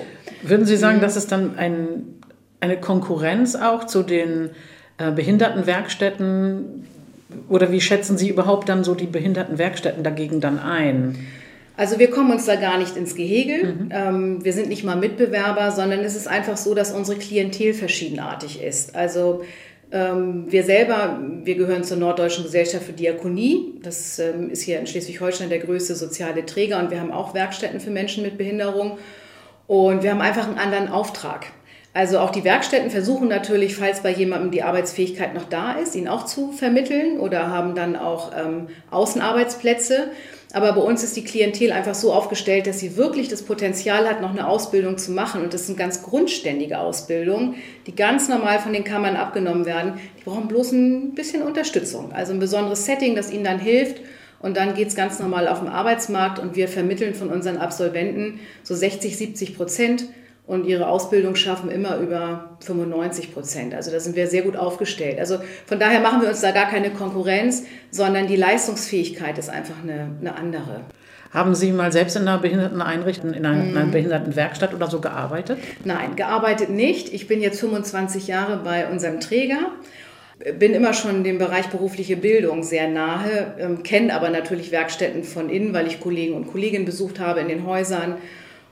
Würden 0.41 0.65
Sie 0.65 0.77
sagen, 0.77 0.98
mhm. 0.98 1.01
dass 1.01 1.17
es 1.17 1.27
dann 1.27 1.57
ein 1.57 2.23
eine 2.63 2.77
Konkurrenz 2.77 3.55
auch 3.55 3.86
zu 3.86 4.03
den 4.03 4.50
äh, 4.98 5.12
Behindertenwerkstätten? 5.12 6.88
Oder 7.50 7.72
wie 7.72 7.82
schätzen 7.82 8.17
Sie 8.17 8.29
überhaupt 8.29 8.70
dann 8.70 8.84
so 8.84 8.96
die 8.96 9.08
Behindertenwerkstätten 9.08 10.03
dagegen 10.03 10.39
dann 10.39 10.60
ein? 10.60 11.27
Also 11.75 12.00
wir 12.00 12.10
kommen 12.10 12.32
uns 12.32 12.46
da 12.46 12.55
gar 12.55 12.77
nicht 12.77 12.96
ins 12.96 13.15
Gehege. 13.15 13.65
Mhm. 13.65 13.89
Ähm, 13.91 14.46
wir 14.46 14.53
sind 14.53 14.70
nicht 14.70 14.84
mal 14.84 14.96
Mitbewerber, 14.96 15.72
sondern 15.72 16.00
es 16.01 16.15
ist 16.15 16.27
einfach 16.27 16.55
so, 16.55 16.74
dass 16.74 16.91
unsere 16.91 17.17
Klientel 17.17 17.74
verschiedenartig 17.74 18.62
ist. 18.62 18.96
Also 18.96 19.43
ähm, 19.91 20.46
wir 20.48 20.63
selber, 20.63 21.20
wir 21.43 21.55
gehören 21.55 21.84
zur 21.84 21.98
Norddeutschen 21.98 22.43
Gesellschaft 22.43 22.86
für 22.86 22.93
Diakonie. 22.93 23.74
Das 23.82 24.20
ähm, 24.20 24.51
ist 24.51 24.62
hier 24.62 24.79
in 24.79 24.88
Schleswig-Holstein 24.88 25.50
der 25.50 25.60
größte 25.60 25.96
soziale 25.96 26.46
Träger 26.46 26.79
und 26.79 26.91
wir 26.91 27.01
haben 27.01 27.12
auch 27.12 27.34
Werkstätten 27.34 27.79
für 27.79 27.89
Menschen 27.91 28.24
mit 28.24 28.38
Behinderung. 28.38 29.00
Und 29.65 30.03
wir 30.03 30.12
haben 30.12 30.22
einfach 30.22 30.48
einen 30.48 30.60
anderen 30.60 30.89
Auftrag. 30.89 31.48
Also 31.95 32.17
auch 32.17 32.31
die 32.31 32.43
Werkstätten 32.43 32.89
versuchen 32.89 33.27
natürlich, 33.27 33.75
falls 33.75 34.01
bei 34.01 34.12
jemandem 34.12 34.50
die 34.50 34.63
Arbeitsfähigkeit 34.63 35.35
noch 35.35 35.47
da 35.47 35.73
ist, 35.73 35.95
ihn 35.95 36.07
auch 36.07 36.25
zu 36.25 36.51
vermitteln 36.51 37.19
oder 37.19 37.51
haben 37.51 37.75
dann 37.75 37.95
auch 37.95 38.31
ähm, 38.35 38.67
Außenarbeitsplätze. 38.89 40.07
Aber 40.53 40.73
bei 40.73 40.81
uns 40.81 41.03
ist 41.03 41.15
die 41.15 41.23
Klientel 41.23 41.71
einfach 41.71 41.93
so 41.93 42.12
aufgestellt, 42.12 42.65
dass 42.65 42.79
sie 42.79 42.97
wirklich 42.97 43.27
das 43.27 43.43
Potenzial 43.43 44.07
hat, 44.07 44.21
noch 44.21 44.31
eine 44.31 44.47
Ausbildung 44.47 44.97
zu 44.97 45.12
machen. 45.12 45.43
Und 45.43 45.53
das 45.53 45.67
sind 45.67 45.77
ganz 45.77 46.01
grundständige 46.01 46.79
Ausbildungen, 46.79 47.55
die 47.85 47.95
ganz 47.95 48.27
normal 48.27 48.59
von 48.59 48.73
den 48.73 48.83
Kammern 48.83 49.15
abgenommen 49.15 49.65
werden. 49.65 49.93
Die 50.19 50.23
brauchen 50.23 50.47
bloß 50.47 50.71
ein 50.71 51.13
bisschen 51.13 51.43
Unterstützung. 51.43 52.12
Also 52.12 52.33
ein 52.33 52.39
besonderes 52.39 52.85
Setting, 52.85 53.15
das 53.15 53.31
ihnen 53.31 53.43
dann 53.43 53.59
hilft. 53.59 54.01
Und 54.39 54.57
dann 54.57 54.73
geht 54.73 54.89
es 54.89 54.95
ganz 54.95 55.19
normal 55.19 55.47
auf 55.47 55.59
den 55.59 55.69
Arbeitsmarkt 55.69 56.38
und 56.38 56.55
wir 56.55 56.67
vermitteln 56.67 57.13
von 57.13 57.29
unseren 57.29 57.57
Absolventen 57.57 58.39
so 58.62 58.75
60, 58.75 59.15
70 59.15 59.55
Prozent 59.55 60.05
und 60.45 60.65
ihre 60.65 60.88
Ausbildung 60.88 61.35
schaffen 61.35 61.71
immer 61.71 61.97
über 61.97 62.57
95 62.59 63.33
Prozent. 63.33 63.73
Also 63.73 63.91
da 63.91 64.00
sind 64.00 64.15
wir 64.15 64.27
sehr 64.27 64.41
gut 64.41 64.57
aufgestellt. 64.57 65.19
Also 65.19 65.38
von 65.65 65.79
daher 65.79 66.01
machen 66.01 66.21
wir 66.21 66.29
uns 66.29 66.41
da 66.41 66.51
gar 66.51 66.69
keine 66.69 66.89
Konkurrenz, 66.89 67.63
sondern 67.91 68.27
die 68.27 68.35
Leistungsfähigkeit 68.35 69.38
ist 69.38 69.50
einfach 69.50 69.81
eine, 69.81 70.09
eine 70.19 70.35
andere. 70.35 70.81
Haben 71.31 71.55
Sie 71.55 71.71
mal 71.71 71.91
selbst 71.91 72.15
in 72.15 72.23
einer 72.23 72.38
Behinderteneinrichtung, 72.38 73.33
in 73.33 73.45
einer, 73.45 73.63
in 73.63 73.75
einer 73.75 73.85
mhm. 73.88 73.91
Behindertenwerkstatt 73.91 74.73
oder 74.73 74.88
so 74.88 75.01
gearbeitet? 75.01 75.57
Nein, 75.83 76.15
gearbeitet 76.15 76.69
nicht. 76.69 77.12
Ich 77.12 77.27
bin 77.27 77.41
jetzt 77.41 77.59
25 77.59 78.27
Jahre 78.27 78.57
bei 78.57 78.88
unserem 78.88 79.19
Träger 79.19 79.71
bin 80.57 80.73
immer 80.73 80.93
schon 80.93 81.23
dem 81.23 81.38
Bereich 81.38 81.67
berufliche 81.67 82.17
Bildung 82.17 82.63
sehr 82.63 82.89
nahe, 82.89 83.53
ähm, 83.59 83.83
kenne 83.83 84.13
aber 84.13 84.29
natürlich 84.29 84.71
Werkstätten 84.71 85.23
von 85.23 85.50
innen, 85.50 85.73
weil 85.73 85.88
ich 85.88 86.00
Kollegen 86.00 86.33
und 86.33 86.47
Kolleginnen 86.47 86.85
besucht 86.85 87.19
habe 87.19 87.39
in 87.39 87.47
den 87.47 87.65
Häusern 87.65 88.15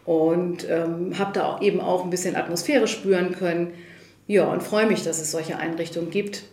und 0.05 0.67
ähm, 0.69 1.17
habe 1.17 1.31
da 1.33 1.45
auch 1.45 1.61
eben 1.61 1.79
auch 1.79 2.03
ein 2.03 2.09
bisschen 2.09 2.35
Atmosphäre 2.35 2.87
spüren 2.87 3.33
können. 3.33 3.73
Ja, 4.27 4.45
und 4.45 4.63
freue 4.63 4.87
mich, 4.87 5.03
dass 5.03 5.21
es 5.21 5.31
solche 5.31 5.57
Einrichtungen 5.57 6.09
gibt. 6.09 6.43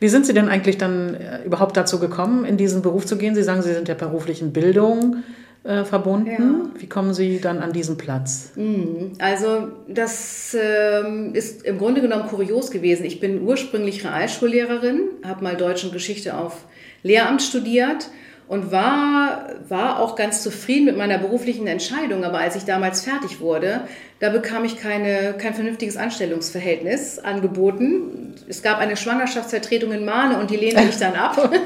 Wie 0.00 0.08
sind 0.08 0.26
Sie 0.26 0.32
denn 0.32 0.48
eigentlich 0.48 0.78
dann 0.78 1.14
äh, 1.14 1.42
überhaupt 1.44 1.76
dazu 1.76 1.98
gekommen, 1.98 2.44
in 2.44 2.56
diesen 2.56 2.82
Beruf 2.82 3.06
zu 3.06 3.18
gehen? 3.18 3.34
Sie 3.34 3.42
sagen, 3.42 3.62
Sie 3.62 3.72
sind 3.72 3.88
der 3.88 3.96
beruflichen 3.96 4.52
Bildung 4.52 5.24
äh, 5.64 5.84
verbunden. 5.84 6.70
Ja. 6.74 6.80
Wie 6.80 6.88
kommen 6.88 7.12
Sie 7.12 7.40
dann 7.40 7.58
an 7.58 7.72
diesen 7.72 7.96
Platz? 7.96 8.52
Mhm. 8.54 9.12
Also 9.18 9.68
das 9.88 10.56
ähm, 10.58 11.34
ist 11.34 11.64
im 11.64 11.78
Grunde 11.78 12.00
genommen 12.00 12.28
kurios 12.28 12.70
gewesen. 12.70 13.04
Ich 13.04 13.18
bin 13.18 13.42
ursprünglich 13.42 14.04
Realschullehrerin, 14.04 15.00
habe 15.24 15.42
mal 15.42 15.56
Deutsch 15.56 15.84
und 15.84 15.92
Geschichte 15.92 16.36
auf 16.36 16.64
Lehramt 17.02 17.42
studiert 17.42 18.08
und 18.48 18.72
war, 18.72 19.46
war 19.68 20.00
auch 20.00 20.16
ganz 20.16 20.42
zufrieden 20.42 20.86
mit 20.86 20.96
meiner 20.96 21.18
beruflichen 21.18 21.66
Entscheidung. 21.66 22.24
Aber 22.24 22.38
als 22.38 22.56
ich 22.56 22.64
damals 22.64 23.02
fertig 23.02 23.40
wurde, 23.40 23.82
da 24.20 24.30
bekam 24.30 24.64
ich 24.64 24.80
keine, 24.80 25.34
kein 25.38 25.54
vernünftiges 25.54 25.96
Anstellungsverhältnis 25.96 27.18
angeboten. 27.18 28.34
Es 28.48 28.62
gab 28.62 28.78
eine 28.78 28.96
Schwangerschaftsvertretung 28.96 29.92
in 29.92 30.04
Mahne 30.04 30.38
und 30.38 30.50
die 30.50 30.56
lehnte 30.56 30.82
ich 30.88 30.96
dann 30.96 31.14
ab. 31.14 31.50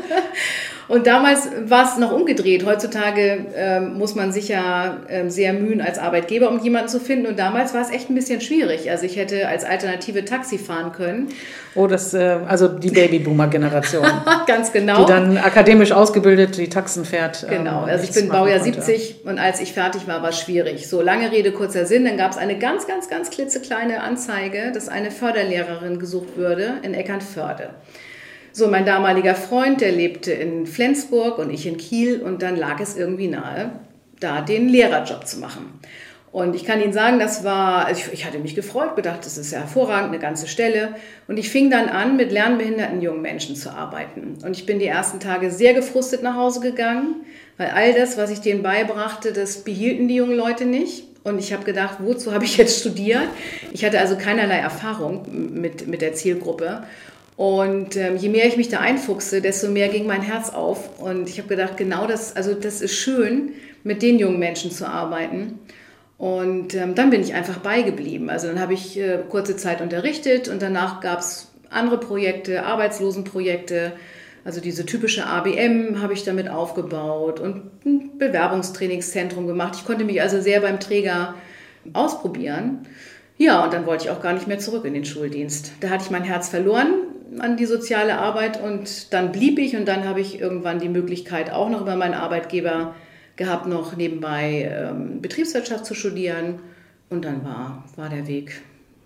Und 0.89 1.07
damals 1.07 1.49
war 1.65 1.85
es 1.85 1.97
noch 1.97 2.13
umgedreht. 2.13 2.67
Heutzutage 2.67 3.47
ähm, 3.57 3.97
muss 3.97 4.15
man 4.15 4.31
sich 4.31 4.49
ja 4.49 4.99
ähm, 5.09 5.31
sehr 5.31 5.55
mühen 5.55 5.81
als 5.81 5.99
Arbeitgeber, 5.99 6.51
um 6.51 6.59
jemanden 6.63 6.89
zu 6.89 7.01
finden. 7.01 7.27
Und 7.27 7.39
damals 7.39 7.73
war 7.73 7.81
es 7.81 7.91
echt 7.91 8.11
ein 8.11 8.15
bisschen 8.15 8.41
schwierig. 8.41 8.91
Also 8.91 9.07
ich 9.07 9.17
hätte 9.17 9.49
als 9.49 9.65
Alternative 9.65 10.25
Taxi 10.25 10.59
fahren 10.59 10.93
können. 10.93 11.29
Oh, 11.75 11.87
das, 11.87 12.13
äh, 12.13 12.37
also 12.47 12.69
die 12.69 12.91
Babyboomer-Generation. 12.91 14.07
Ganz 14.47 14.73
genau. 14.73 15.05
Die 15.05 15.07
dann 15.07 15.39
akademisch 15.39 15.93
ausgebildet 15.93 16.59
die 16.59 16.69
Taxen 16.69 17.05
fährt. 17.07 17.45
Ähm, 17.45 17.65
genau, 17.65 17.85
also 17.85 18.05
ich 18.05 18.13
bin 18.13 18.29
Baujahr 18.29 18.61
70 18.61 19.21
und 19.25 19.39
als 19.39 19.61
ich 19.61 19.73
fertig 19.73 20.07
war, 20.07 20.23
war 20.23 20.31
es 20.31 20.41
schwierig. 20.41 20.89
So, 20.89 21.01
lange 21.01 21.33
Rede, 21.33 21.53
kurzer 21.53 21.87
Sinn. 21.87 22.05
Dann 22.05 22.19
gab 22.19 22.33
es 22.33 22.37
eine 22.43 22.59
ganz, 22.59 22.87
ganz, 22.87 23.09
ganz 23.09 23.31
klitzekleine 23.31 24.03
Anzeige, 24.03 24.73
dass 24.73 24.89
eine 24.89 25.11
Förderlehrerin 25.13 26.01
gesucht 26.01 26.37
würde 26.37 26.75
in 26.83 26.93
Eckernförde. 26.93 27.71
So, 28.53 28.69
mein 28.69 28.85
damaliger 28.85 29.35
Freund, 29.35 29.81
der 29.81 29.93
lebte 29.93 30.33
in 30.33 30.67
Flensburg 30.67 31.39
und 31.39 31.51
ich 31.51 31.67
in 31.67 31.77
Kiel 31.77 32.21
und 32.21 32.43
dann 32.43 32.57
lag 32.57 32.81
es 32.81 32.97
irgendwie 32.97 33.29
nahe, 33.29 33.71
da 34.21 34.43
den 34.43 34.69
Lehrerjob 34.69 35.27
zu 35.27 35.39
machen. 35.39 35.81
Und 36.33 36.57
ich 36.57 36.65
kann 36.65 36.83
Ihnen 36.83 36.93
sagen, 36.93 37.19
das 37.19 37.45
war, 37.45 37.87
also 37.87 38.01
ich, 38.07 38.13
ich, 38.13 38.25
hatte 38.25 38.39
mich 38.39 38.55
gefreut, 38.55 38.97
gedacht, 38.97 39.25
das 39.25 39.39
ist 39.39 39.53
ja 39.53 39.61
hervorragend, 39.61 40.09
eine 40.09 40.19
ganze 40.19 40.49
Stelle. 40.49 40.95
Und 41.29 41.39
ich 41.39 41.51
fing 41.51 41.71
dann 41.71 41.89
an, 41.89 42.17
mit 42.17 42.33
lernbehinderten 42.33 43.03
jungen 43.03 43.23
Menschen 43.23 43.55
zu 43.55 43.71
arbeiten. 43.71 44.39
Und 44.45 44.57
ich 44.57 44.67
bin 44.67 44.79
die 44.79 44.87
ersten 44.87 45.21
Tage 45.21 45.51
sehr 45.51 45.75
gefrustet 45.75 46.23
nach 46.23 46.35
Hause 46.35 46.61
gegangen, 46.61 47.27
weil 47.59 47.69
all 47.69 47.93
das, 47.93 48.17
was 48.17 48.31
ich 48.31 48.41
denen 48.41 48.63
beibrachte, 48.63 49.33
das 49.33 49.59
behielten 49.59 50.09
die 50.09 50.17
jungen 50.17 50.37
Leute 50.37 50.65
nicht. 50.65 51.12
Und 51.25 51.39
ich 51.39 51.53
habe 51.53 51.65
gedacht, 51.65 51.99
wozu 52.01 52.33
habe 52.33 52.45
ich 52.45 52.57
jetzt 52.57 52.81
studiert? 52.81 53.29
Ich 53.73 53.85
hatte 53.85 54.01
also 54.01 54.17
keinerlei 54.17 54.59
Erfahrung 54.59 55.27
mit, 55.53 55.87
mit 55.87 56.03
der 56.03 56.15
Zielgruppe. 56.15 56.83
Und 57.37 57.97
ähm, 57.97 58.17
je 58.17 58.29
mehr 58.29 58.47
ich 58.47 58.57
mich 58.57 58.69
da 58.69 58.81
einfuchse, 58.81 59.41
desto 59.41 59.69
mehr 59.69 59.89
ging 59.89 60.07
mein 60.07 60.23
Herz 60.23 60.51
auf. 60.51 61.01
Und 61.01 61.29
ich 61.29 61.39
habe 61.39 61.49
gedacht, 61.49 61.77
genau 61.77 62.07
das, 62.07 62.37
also 62.37 62.55
das 62.55 62.81
ist 62.81 62.95
schön, 62.95 63.53
mit 63.85 64.03
den 64.03 64.19
jungen 64.19 64.39
Menschen 64.39 64.71
zu 64.71 64.87
arbeiten. 64.87 65.59
Und 66.19 66.75
ähm, 66.75 66.95
dann 66.95 67.11
bin 67.11 67.21
ich 67.21 67.35
einfach 67.35 67.59
beigeblieben. 67.59 68.31
Also 68.31 68.49
dann 68.49 68.61
habe 68.61 68.75
ich 68.75 68.99
äh, 68.99 69.19
kurze 69.29 69.57
Zeit 69.57 69.81
unterrichtet 69.81 70.49
und 70.49 70.63
danach 70.63 71.01
gab 71.01 71.21
es 71.21 71.51
andere 71.71 71.99
Projekte, 71.99 72.65
Arbeitslosenprojekte. 72.65 73.93
Also 74.45 74.61
diese 74.61 74.85
typische 74.85 75.27
ABM 75.27 76.03
habe 76.03 76.15
ich 76.15 76.25
damit 76.25 76.49
aufgebaut 76.49 77.39
und 77.39 77.85
ein 77.85 78.19
Bewerbungstrainingszentrum 78.19 79.47
gemacht. 79.47 79.77
Ich 79.77 79.85
konnte 79.85 80.05
mich 80.05 80.21
also 80.21 80.41
sehr 80.41 80.61
beim 80.61 80.81
Träger 80.81 81.35
ausprobieren. 81.93 82.87
Ja, 83.39 83.65
und 83.65 83.73
dann 83.73 83.87
wollte 83.87 84.05
ich 84.05 84.11
auch 84.11 84.21
gar 84.21 84.33
nicht 84.33 84.49
mehr 84.49 84.59
zurück 84.59 84.85
in 84.85 84.95
den 84.95 85.05
Schuldienst. 85.05 85.73
Da 85.81 85.91
hatte 85.91 86.05
ich 86.05 86.11
mein 86.11 86.25
Herz 86.25 86.49
verloren 86.49 86.93
an 87.39 87.57
die 87.57 87.67
soziale 87.67 88.19
Arbeit 88.19 88.63
und 88.63 89.13
dann 89.13 89.33
blieb 89.33 89.59
ich 89.59 89.77
und 89.77 89.87
dann 89.87 90.07
habe 90.07 90.21
ich 90.21 90.41
irgendwann 90.41 90.81
die 90.81 90.89
Möglichkeit 90.89 91.51
auch 91.51 91.71
noch 91.71 91.81
über 91.81 91.97
meinen 91.97 92.15
Arbeitgeber 92.15 92.95
gehabt, 93.37 93.67
noch 93.67 93.97
nebenbei 93.97 94.71
ähm, 94.71 95.23
Betriebswirtschaft 95.23 95.87
zu 95.87 95.95
studieren 95.95 96.61
und 97.09 97.25
dann 97.25 97.45
war, 97.45 97.85
war 97.97 98.09
der 98.09 98.27
Weg, 98.27 98.61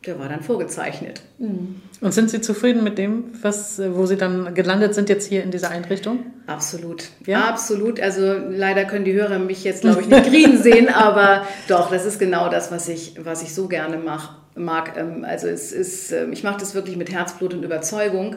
der 0.07 0.19
war 0.19 0.29
dann 0.29 0.43
vorgezeichnet. 0.43 1.23
Mhm. 1.39 1.81
Und 2.01 2.13
sind 2.13 2.31
Sie 2.31 2.41
zufrieden 2.41 2.85
mit 2.85 2.99
dem, 2.99 3.25
was, 3.43 3.81
wo 3.93 4.07
Sie 4.07 4.17
dann 4.17 4.55
gelandet 4.55 4.95
sind 4.95 5.09
jetzt 5.09 5.29
hier 5.29 5.43
in 5.43 5.51
dieser 5.51 5.71
Einrichtung? 5.71 6.27
Absolut, 6.47 7.09
ja? 7.27 7.49
absolut. 7.49 8.01
Also 8.01 8.37
leider 8.49 8.85
können 8.85 9.05
die 9.05 9.15
Hörer 9.15 9.39
mich 9.39 9.65
jetzt, 9.65 9.83
glaube 9.83 10.03
ich, 10.03 10.09
nicht 10.09 10.27
kriegen 10.27 10.59
sehen, 10.63 10.89
aber 10.89 11.47
doch, 11.69 11.91
das 11.91 12.05
ist 12.05 12.19
genau 12.19 12.49
das, 12.49 12.71
was 12.71 12.89
ich, 12.89 13.17
was 13.23 13.43
ich 13.43 13.55
so 13.55 13.69
gerne 13.69 13.99
mache 13.99 14.37
mag. 14.57 14.97
Ähm, 14.97 15.25
also 15.25 15.47
es 15.49 15.73
ist, 15.73 16.13
ähm, 16.13 16.33
ich 16.33 16.43
mache 16.43 16.59
das 16.59 16.75
wirklich 16.75 16.97
mit 16.97 17.13
Herzblut 17.13 17.55
und 17.55 17.63
Überzeugung 17.63 18.37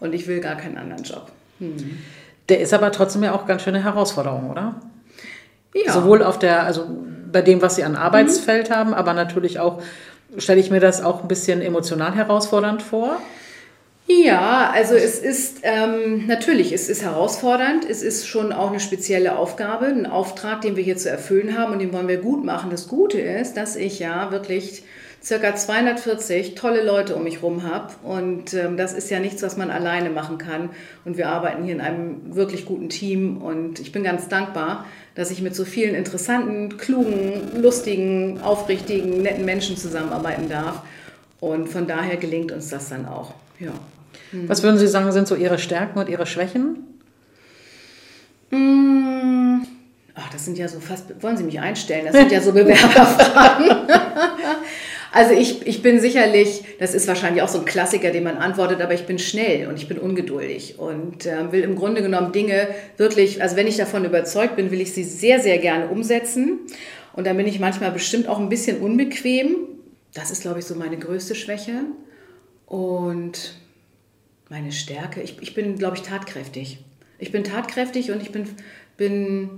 und 0.00 0.14
ich 0.14 0.26
will 0.26 0.40
gar 0.40 0.56
keinen 0.56 0.78
anderen 0.78 1.02
Job. 1.04 1.30
Hm. 1.58 1.98
Der 2.48 2.60
ist 2.60 2.72
aber 2.72 2.92
trotzdem 2.92 3.22
ja 3.22 3.34
auch 3.34 3.46
ganz 3.46 3.62
schöne 3.62 3.84
Herausforderung, 3.84 4.50
oder? 4.50 4.80
Ja. 5.74 5.92
Sowohl 5.92 6.22
auf 6.22 6.38
der, 6.38 6.62
also 6.62 6.86
bei 7.30 7.42
dem, 7.42 7.60
was 7.60 7.76
Sie 7.76 7.84
an 7.84 7.94
Arbeitsfeld 7.94 8.70
mhm. 8.70 8.74
haben, 8.74 8.94
aber 8.94 9.12
natürlich 9.12 9.60
auch, 9.60 9.82
stelle 10.36 10.60
ich 10.60 10.70
mir 10.70 10.80
das 10.80 11.02
auch 11.02 11.22
ein 11.22 11.28
bisschen 11.28 11.62
emotional 11.62 12.14
herausfordernd 12.14 12.82
vor. 12.82 13.18
Ja, 14.10 14.70
also 14.74 14.94
es 14.94 15.18
ist 15.18 15.58
ähm, 15.64 16.26
natürlich, 16.26 16.72
es 16.72 16.88
ist 16.88 17.02
herausfordernd, 17.02 17.84
es 17.88 18.02
ist 18.02 18.26
schon 18.26 18.54
auch 18.54 18.70
eine 18.70 18.80
spezielle 18.80 19.36
Aufgabe, 19.36 19.84
ein 19.86 20.06
Auftrag, 20.06 20.62
den 20.62 20.76
wir 20.76 20.82
hier 20.82 20.96
zu 20.96 21.10
erfüllen 21.10 21.58
haben 21.58 21.74
und 21.74 21.78
den 21.80 21.92
wollen 21.92 22.08
wir 22.08 22.16
gut 22.16 22.42
machen. 22.42 22.70
Das 22.70 22.88
Gute 22.88 23.20
ist, 23.20 23.58
dass 23.58 23.76
ich 23.76 23.98
ja 23.98 24.30
wirklich 24.30 24.84
circa 25.22 25.54
240 25.54 26.54
tolle 26.54 26.84
Leute 26.84 27.16
um 27.16 27.24
mich 27.24 27.36
herum 27.36 27.64
habe. 27.64 27.92
Und 28.02 28.54
ähm, 28.54 28.76
das 28.76 28.92
ist 28.92 29.10
ja 29.10 29.20
nichts, 29.20 29.42
was 29.42 29.56
man 29.56 29.70
alleine 29.70 30.10
machen 30.10 30.38
kann. 30.38 30.70
Und 31.04 31.16
wir 31.16 31.28
arbeiten 31.28 31.64
hier 31.64 31.74
in 31.74 31.80
einem 31.80 32.34
wirklich 32.34 32.64
guten 32.64 32.88
Team. 32.88 33.38
Und 33.38 33.80
ich 33.80 33.92
bin 33.92 34.04
ganz 34.04 34.28
dankbar, 34.28 34.86
dass 35.14 35.30
ich 35.30 35.42
mit 35.42 35.54
so 35.54 35.64
vielen 35.64 35.94
interessanten, 35.94 36.78
klugen, 36.78 37.60
lustigen, 37.60 38.40
aufrichtigen, 38.40 39.22
netten 39.22 39.44
Menschen 39.44 39.76
zusammenarbeiten 39.76 40.48
darf. 40.48 40.82
Und 41.40 41.68
von 41.68 41.86
daher 41.86 42.16
gelingt 42.16 42.52
uns 42.52 42.68
das 42.68 42.88
dann 42.88 43.06
auch. 43.06 43.34
Ja. 43.58 43.72
Mhm. 44.32 44.48
Was 44.48 44.62
würden 44.62 44.78
Sie 44.78 44.86
sagen, 44.86 45.10
sind 45.12 45.28
so 45.28 45.34
Ihre 45.34 45.58
Stärken 45.58 45.98
und 45.98 46.08
Ihre 46.08 46.26
Schwächen? 46.26 46.84
Mmh. 48.50 49.62
Ach, 50.14 50.30
das 50.32 50.44
sind 50.44 50.58
ja 50.58 50.66
so 50.66 50.80
fast, 50.80 51.22
wollen 51.22 51.36
Sie 51.36 51.44
mich 51.44 51.60
einstellen? 51.60 52.06
Das 52.06 52.14
sind 52.14 52.32
ja 52.32 52.40
so 52.40 52.52
Bewerberfragen. 52.52 53.68
Also 55.12 55.32
ich, 55.32 55.66
ich 55.66 55.82
bin 55.82 56.00
sicherlich, 56.00 56.64
das 56.78 56.94
ist 56.94 57.08
wahrscheinlich 57.08 57.42
auch 57.42 57.48
so 57.48 57.60
ein 57.60 57.64
Klassiker, 57.64 58.10
den 58.10 58.24
man 58.24 58.36
antwortet, 58.36 58.80
aber 58.80 58.92
ich 58.94 59.06
bin 59.06 59.18
schnell 59.18 59.66
und 59.68 59.76
ich 59.76 59.88
bin 59.88 59.98
ungeduldig 59.98 60.78
und 60.78 61.24
äh, 61.24 61.50
will 61.50 61.62
im 61.62 61.76
Grunde 61.76 62.02
genommen 62.02 62.32
Dinge 62.32 62.68
wirklich, 62.98 63.40
also 63.42 63.56
wenn 63.56 63.66
ich 63.66 63.76
davon 63.76 64.04
überzeugt 64.04 64.56
bin, 64.56 64.70
will 64.70 64.80
ich 64.80 64.92
sie 64.92 65.04
sehr, 65.04 65.40
sehr 65.40 65.58
gerne 65.58 65.88
umsetzen. 65.88 66.60
Und 67.14 67.26
dann 67.26 67.36
bin 67.36 67.46
ich 67.46 67.58
manchmal 67.58 67.90
bestimmt 67.90 68.28
auch 68.28 68.38
ein 68.38 68.48
bisschen 68.48 68.78
unbequem. 68.78 69.56
Das 70.14 70.30
ist, 70.30 70.42
glaube 70.42 70.60
ich, 70.60 70.66
so 70.66 70.74
meine 70.74 70.98
größte 70.98 71.34
Schwäche. 71.34 71.84
Und 72.66 73.54
meine 74.50 74.72
Stärke, 74.72 75.22
ich, 75.22 75.36
ich 75.40 75.54
bin, 75.54 75.78
glaube 75.78 75.96
ich, 75.96 76.02
tatkräftig. 76.02 76.78
Ich 77.18 77.32
bin 77.32 77.44
tatkräftig 77.44 78.12
und 78.12 78.22
ich 78.22 78.30
bin, 78.30 78.48
bin 78.96 79.56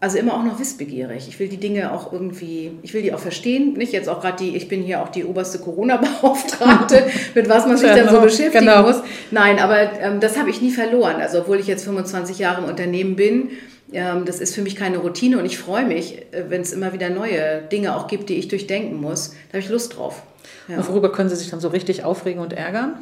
also 0.00 0.18
immer 0.18 0.34
auch 0.34 0.44
noch 0.44 0.60
wissbegierig. 0.60 1.26
Ich 1.28 1.40
will 1.40 1.48
die 1.48 1.56
Dinge 1.56 1.92
auch 1.92 2.12
irgendwie, 2.12 2.72
ich 2.82 2.94
will 2.94 3.02
die 3.02 3.12
auch 3.12 3.18
verstehen. 3.18 3.72
Nicht 3.74 3.92
jetzt 3.92 4.08
auch 4.08 4.20
gerade 4.20 4.36
die, 4.44 4.56
ich 4.56 4.68
bin 4.68 4.82
hier 4.82 5.02
auch 5.02 5.08
die 5.08 5.24
oberste 5.24 5.58
Corona-Beauftragte, 5.58 7.06
mit 7.34 7.48
was 7.48 7.66
man 7.66 7.76
sich 7.76 7.88
dann 7.88 8.04
so 8.04 8.10
genau, 8.10 8.22
beschäftigen 8.22 8.66
genau. 8.66 8.82
muss. 8.82 8.96
Nein, 9.30 9.58
aber 9.58 10.00
ähm, 10.00 10.20
das 10.20 10.38
habe 10.38 10.50
ich 10.50 10.62
nie 10.62 10.70
verloren. 10.70 11.16
Also 11.16 11.40
obwohl 11.40 11.58
ich 11.58 11.66
jetzt 11.66 11.84
25 11.84 12.38
Jahre 12.38 12.62
im 12.62 12.68
Unternehmen 12.68 13.16
bin, 13.16 13.50
Ähm, 13.92 14.26
das 14.26 14.38
ist 14.40 14.54
für 14.54 14.60
mich 14.60 14.76
keine 14.76 14.98
Routine 14.98 15.38
und 15.38 15.46
ich 15.46 15.56
freue 15.56 15.86
mich, 15.86 16.18
äh, 16.32 16.50
wenn 16.50 16.60
es 16.60 16.72
immer 16.72 16.92
wieder 16.92 17.08
neue 17.08 17.62
Dinge 17.62 17.96
auch 17.96 18.06
gibt, 18.06 18.28
die 18.28 18.34
ich 18.34 18.48
durchdenken 18.48 19.00
muss. 19.00 19.30
Da 19.30 19.54
habe 19.54 19.60
ich 19.60 19.70
Lust 19.70 19.96
drauf. 19.96 20.22
Ja. 20.68 20.76
Und 20.76 20.88
worüber 20.88 21.10
können 21.10 21.30
Sie 21.30 21.36
sich 21.36 21.48
dann 21.48 21.60
so 21.60 21.68
richtig 21.68 22.04
aufregen 22.04 22.42
und 22.42 22.52
ärgern? 22.52 23.00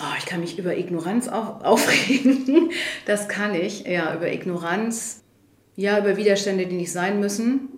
Oh, 0.00 0.14
ich 0.18 0.26
kann 0.26 0.40
mich 0.40 0.58
über 0.58 0.76
Ignoranz 0.76 1.28
auf, 1.28 1.60
aufregen. 1.64 2.70
Das 3.06 3.28
kann 3.28 3.54
ich. 3.54 3.86
Ja, 3.86 4.14
über 4.14 4.30
Ignoranz. 4.32 5.22
Ja, 5.76 5.98
über 5.98 6.16
Widerstände, 6.16 6.66
die 6.66 6.76
nicht 6.76 6.92
sein 6.92 7.20
müssen. 7.20 7.68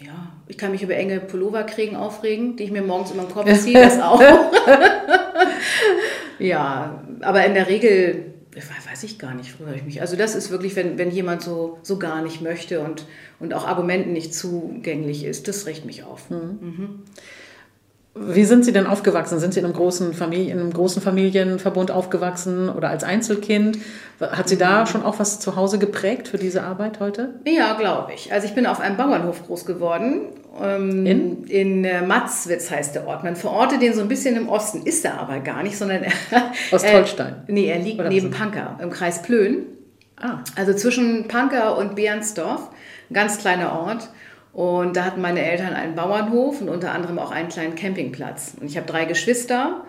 Ja, 0.00 0.32
ich 0.46 0.58
kann 0.58 0.72
mich 0.72 0.82
über 0.82 0.94
enge 0.94 1.20
Pulloverkriegen 1.20 1.96
aufregen, 1.96 2.56
die 2.56 2.64
ich 2.64 2.70
mir 2.70 2.82
morgens 2.82 3.12
über 3.12 3.22
den 3.22 3.32
Kopf 3.32 3.52
ziehe, 3.58 3.80
das 3.80 3.98
auch. 4.00 4.20
ja, 6.38 7.02
aber 7.20 7.44
in 7.44 7.54
der 7.54 7.68
Regel 7.68 8.28
weiß 8.98 9.04
ich 9.04 9.18
gar 9.18 9.34
nicht, 9.34 9.52
früher 9.52 9.74
ich 9.74 9.84
mich. 9.84 10.00
Also 10.00 10.16
das 10.16 10.34
ist 10.34 10.50
wirklich, 10.50 10.74
wenn, 10.76 10.98
wenn 10.98 11.10
jemand 11.10 11.42
so, 11.42 11.78
so 11.82 11.98
gar 11.98 12.22
nicht 12.22 12.40
möchte 12.40 12.80
und, 12.80 13.06
und 13.38 13.54
auch 13.54 13.66
Argumenten 13.66 14.12
nicht 14.12 14.34
zugänglich 14.34 15.24
ist, 15.24 15.46
das 15.46 15.66
regt 15.66 15.84
mich 15.84 16.02
auf. 16.02 16.30
Mhm. 16.30 16.58
Mhm. 16.60 17.02
Wie 18.20 18.44
sind 18.44 18.64
Sie 18.64 18.72
denn 18.72 18.86
aufgewachsen? 18.86 19.38
Sind 19.38 19.54
Sie 19.54 19.60
in 19.60 19.66
einem 19.66 19.74
großen, 19.74 20.12
Familie, 20.14 20.52
in 20.52 20.58
einem 20.58 20.72
großen 20.72 21.00
Familienverbund 21.00 21.90
aufgewachsen 21.90 22.68
oder 22.68 22.90
als 22.90 23.04
Einzelkind? 23.04 23.78
Hat 24.20 24.48
Sie 24.48 24.58
da 24.58 24.86
schon 24.86 25.04
auch 25.04 25.18
was 25.18 25.40
zu 25.40 25.56
Hause 25.56 25.78
geprägt 25.78 26.28
für 26.28 26.38
diese 26.38 26.62
Arbeit 26.62 27.00
heute? 27.00 27.34
Ja, 27.46 27.74
glaube 27.74 28.12
ich. 28.14 28.32
Also 28.32 28.46
ich 28.46 28.54
bin 28.54 28.66
auf 28.66 28.80
einem 28.80 28.96
Bauernhof 28.96 29.46
groß 29.46 29.64
geworden. 29.64 30.22
Ähm, 30.60 31.06
in? 31.06 31.44
In 31.44 31.84
äh, 31.84 32.02
Matzwitz 32.02 32.70
heißt 32.70 32.94
der 32.94 33.06
Ort. 33.06 33.24
Man 33.24 33.36
verortet 33.36 33.80
den 33.82 33.94
so 33.94 34.00
ein 34.00 34.08
bisschen 34.08 34.36
im 34.36 34.48
Osten, 34.48 34.82
ist 34.84 35.04
er 35.04 35.20
aber 35.20 35.38
gar 35.40 35.62
nicht, 35.62 35.76
sondern... 35.76 36.02
Ostholstein? 36.72 37.44
Äh, 37.46 37.52
nee, 37.52 37.66
er 37.66 37.78
liegt 37.78 38.00
oder 38.00 38.08
neben 38.08 38.30
Pankow 38.30 38.80
im 38.80 38.90
Kreis 38.90 39.22
Plön. 39.22 39.66
Ah. 40.16 40.38
Also 40.56 40.74
zwischen 40.74 41.28
Pankow 41.28 41.78
und 41.78 41.94
Bernsdorf. 41.94 42.70
Ein 43.10 43.14
ganz 43.14 43.38
kleiner 43.38 43.72
Ort. 43.72 44.08
Und 44.58 44.96
da 44.96 45.04
hatten 45.04 45.20
meine 45.20 45.40
Eltern 45.48 45.72
einen 45.74 45.94
Bauernhof 45.94 46.60
und 46.60 46.68
unter 46.68 46.90
anderem 46.90 47.20
auch 47.20 47.30
einen 47.30 47.48
kleinen 47.48 47.76
Campingplatz. 47.76 48.54
Und 48.60 48.66
ich 48.66 48.76
habe 48.76 48.88
drei 48.88 49.04
Geschwister. 49.04 49.84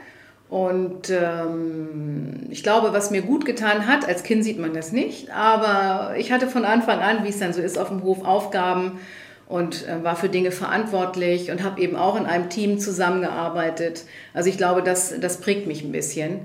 Und 0.48 1.10
ähm, 1.10 2.42
ich 2.52 2.62
glaube, 2.62 2.94
was 2.94 3.10
mir 3.10 3.24
gut 3.24 3.46
getan 3.46 3.88
hat, 3.88 4.08
als 4.08 4.22
Kind 4.22 4.44
sieht 4.44 4.60
man 4.60 4.76
das 4.76 4.92
nicht, 4.92 5.32
aber 5.32 6.14
ich 6.18 6.32
hatte 6.32 6.46
von 6.46 6.66
Anfang 6.66 7.00
an, 7.00 7.24
wie 7.24 7.30
es 7.30 7.40
dann 7.40 7.52
so 7.52 7.64
ist, 7.64 7.80
auf 7.80 7.88
dem 7.88 8.04
Hof 8.04 8.24
Aufgaben 8.24 9.00
und 9.48 9.88
äh, 9.88 10.04
war 10.04 10.16
für 10.16 10.30
Dinge 10.30 10.52
verantwortlich 10.52 11.50
und 11.50 11.64
habe 11.64 11.82
eben 11.82 11.96
auch 11.96 12.16
in 12.16 12.28
einem 12.28 12.50
Team 12.50 12.78
zusammengearbeitet. 12.78 14.04
Also 14.36 14.50
ich 14.50 14.58
glaube, 14.58 14.84
das, 14.84 15.20
das 15.20 15.42
prägt 15.42 15.66
mich 15.66 15.84
ein 15.84 15.92
bisschen. 15.92 16.42